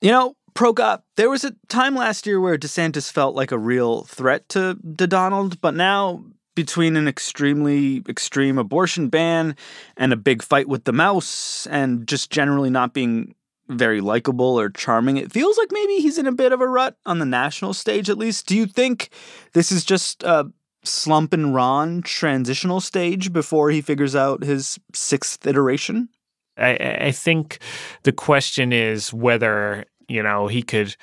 You 0.00 0.10
know, 0.10 0.34
Prokop, 0.54 1.02
there 1.16 1.30
was 1.30 1.44
a 1.44 1.52
time 1.68 1.94
last 1.94 2.26
year 2.26 2.40
where 2.40 2.58
DeSantis 2.58 3.10
felt 3.12 3.34
like 3.34 3.52
a 3.52 3.58
real 3.58 4.04
threat 4.04 4.48
to, 4.50 4.76
to 4.96 5.06
Donald, 5.06 5.60
but 5.60 5.74
now 5.74 6.24
between 6.58 6.96
an 6.96 7.06
extremely 7.06 8.02
extreme 8.08 8.58
abortion 8.58 9.08
ban 9.08 9.54
and 9.96 10.12
a 10.12 10.16
big 10.16 10.42
fight 10.42 10.66
with 10.66 10.82
the 10.82 10.92
mouse 10.92 11.68
and 11.68 12.04
just 12.08 12.32
generally 12.32 12.68
not 12.68 12.92
being 12.92 13.32
very 13.68 14.00
likable 14.00 14.58
or 14.58 14.68
charming. 14.68 15.18
It 15.18 15.30
feels 15.30 15.56
like 15.56 15.68
maybe 15.70 15.98
he's 15.98 16.18
in 16.18 16.26
a 16.26 16.32
bit 16.32 16.50
of 16.50 16.60
a 16.60 16.66
rut 16.66 16.96
on 17.06 17.20
the 17.20 17.24
national 17.24 17.74
stage, 17.74 18.10
at 18.10 18.18
least. 18.18 18.48
Do 18.48 18.56
you 18.56 18.66
think 18.66 19.10
this 19.52 19.70
is 19.70 19.84
just 19.84 20.24
a 20.24 20.50
slump 20.82 21.32
and 21.32 21.54
Ron 21.54 22.02
transitional 22.02 22.80
stage 22.80 23.32
before 23.32 23.70
he 23.70 23.80
figures 23.80 24.16
out 24.16 24.42
his 24.42 24.80
sixth 24.92 25.46
iteration? 25.46 26.08
I, 26.56 26.96
I 27.02 27.12
think 27.12 27.60
the 28.02 28.10
question 28.10 28.72
is 28.72 29.14
whether 29.14 29.84
you 30.08 30.22
know 30.22 30.46
he 30.46 30.62
could 30.62 30.96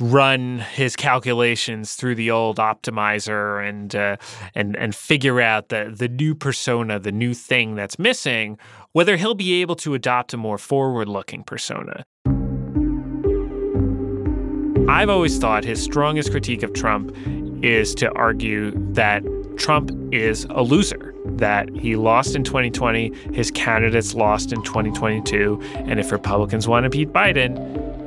run 0.00 0.58
his 0.58 0.96
calculations 0.96 1.94
through 1.94 2.14
the 2.14 2.30
old 2.30 2.56
optimizer 2.56 3.66
and 3.66 3.94
uh, 3.94 4.16
and 4.54 4.76
and 4.76 4.94
figure 4.94 5.40
out 5.40 5.68
the 5.68 5.92
the 5.94 6.08
new 6.08 6.34
persona, 6.34 6.98
the 6.98 7.12
new 7.12 7.34
thing 7.34 7.74
that's 7.74 7.98
missing, 7.98 8.58
whether 8.92 9.16
he'll 9.16 9.34
be 9.34 9.60
able 9.60 9.76
to 9.76 9.94
adopt 9.94 10.32
a 10.32 10.36
more 10.36 10.58
forward-looking 10.58 11.44
persona. 11.44 12.04
I've 14.88 15.08
always 15.08 15.38
thought 15.38 15.64
his 15.64 15.82
strongest 15.82 16.30
critique 16.32 16.62
of 16.62 16.72
Trump 16.72 17.16
is 17.62 17.94
to 17.94 18.10
argue 18.12 18.72
that 18.92 19.22
Trump 19.56 19.90
is 20.12 20.44
a 20.50 20.62
loser, 20.62 21.14
that 21.24 21.68
he 21.76 21.94
lost 21.94 22.34
in 22.34 22.42
2020, 22.42 23.12
his 23.32 23.50
candidates 23.52 24.14
lost 24.14 24.52
in 24.52 24.62
2022, 24.62 25.60
and 25.74 26.00
if 26.00 26.10
Republicans 26.10 26.66
want 26.66 26.84
to 26.84 26.90
beat 26.90 27.12
Biden, 27.12 27.56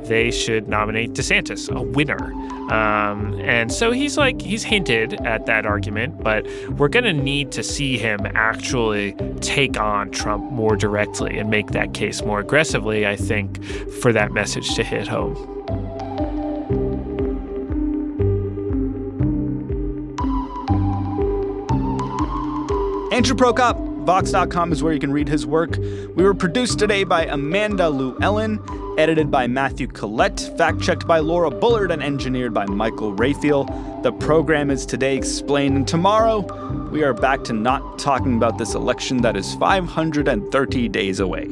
they 0.08 0.30
should 0.30 0.68
nominate 0.68 1.12
DeSantis, 1.12 1.74
a 1.74 1.82
winner. 1.82 2.32
Um, 2.72 3.38
and 3.40 3.72
so 3.72 3.92
he's 3.92 4.16
like, 4.16 4.40
he's 4.40 4.64
hinted 4.64 5.14
at 5.26 5.46
that 5.46 5.66
argument, 5.66 6.22
but 6.22 6.46
we're 6.70 6.88
going 6.88 7.04
to 7.04 7.12
need 7.12 7.52
to 7.52 7.62
see 7.62 7.96
him 7.96 8.26
actually 8.34 9.12
take 9.40 9.78
on 9.78 10.10
Trump 10.10 10.50
more 10.50 10.76
directly 10.76 11.38
and 11.38 11.48
make 11.50 11.70
that 11.70 11.94
case 11.94 12.22
more 12.22 12.40
aggressively, 12.40 13.06
I 13.06 13.16
think, 13.16 13.62
for 14.00 14.12
that 14.12 14.32
message 14.32 14.74
to 14.74 14.82
hit 14.82 15.06
home. 15.06 15.36
Andrew 23.12 23.34
Prokop, 23.34 23.85
Vox.com 24.06 24.70
is 24.70 24.84
where 24.84 24.92
you 24.92 25.00
can 25.00 25.10
read 25.10 25.28
his 25.28 25.44
work. 25.44 25.76
We 25.78 26.22
were 26.22 26.32
produced 26.32 26.78
today 26.78 27.02
by 27.02 27.24
Amanda 27.24 27.90
Lewellyn, 27.90 28.60
edited 29.00 29.32
by 29.32 29.48
Matthew 29.48 29.88
Collette, 29.88 30.52
fact 30.56 30.80
checked 30.80 31.08
by 31.08 31.18
Laura 31.18 31.50
Bullard, 31.50 31.90
and 31.90 32.00
engineered 32.00 32.54
by 32.54 32.66
Michael 32.66 33.12
Raphael. 33.12 33.64
The 34.04 34.12
program 34.12 34.70
is 34.70 34.86
Today 34.86 35.16
Explained, 35.16 35.76
and 35.76 35.88
tomorrow 35.88 36.40
we 36.92 37.02
are 37.02 37.14
back 37.14 37.42
to 37.44 37.52
not 37.52 37.98
talking 37.98 38.36
about 38.36 38.58
this 38.58 38.74
election 38.74 39.22
that 39.22 39.36
is 39.36 39.56
530 39.56 40.88
days 40.88 41.18
away. 41.18 41.48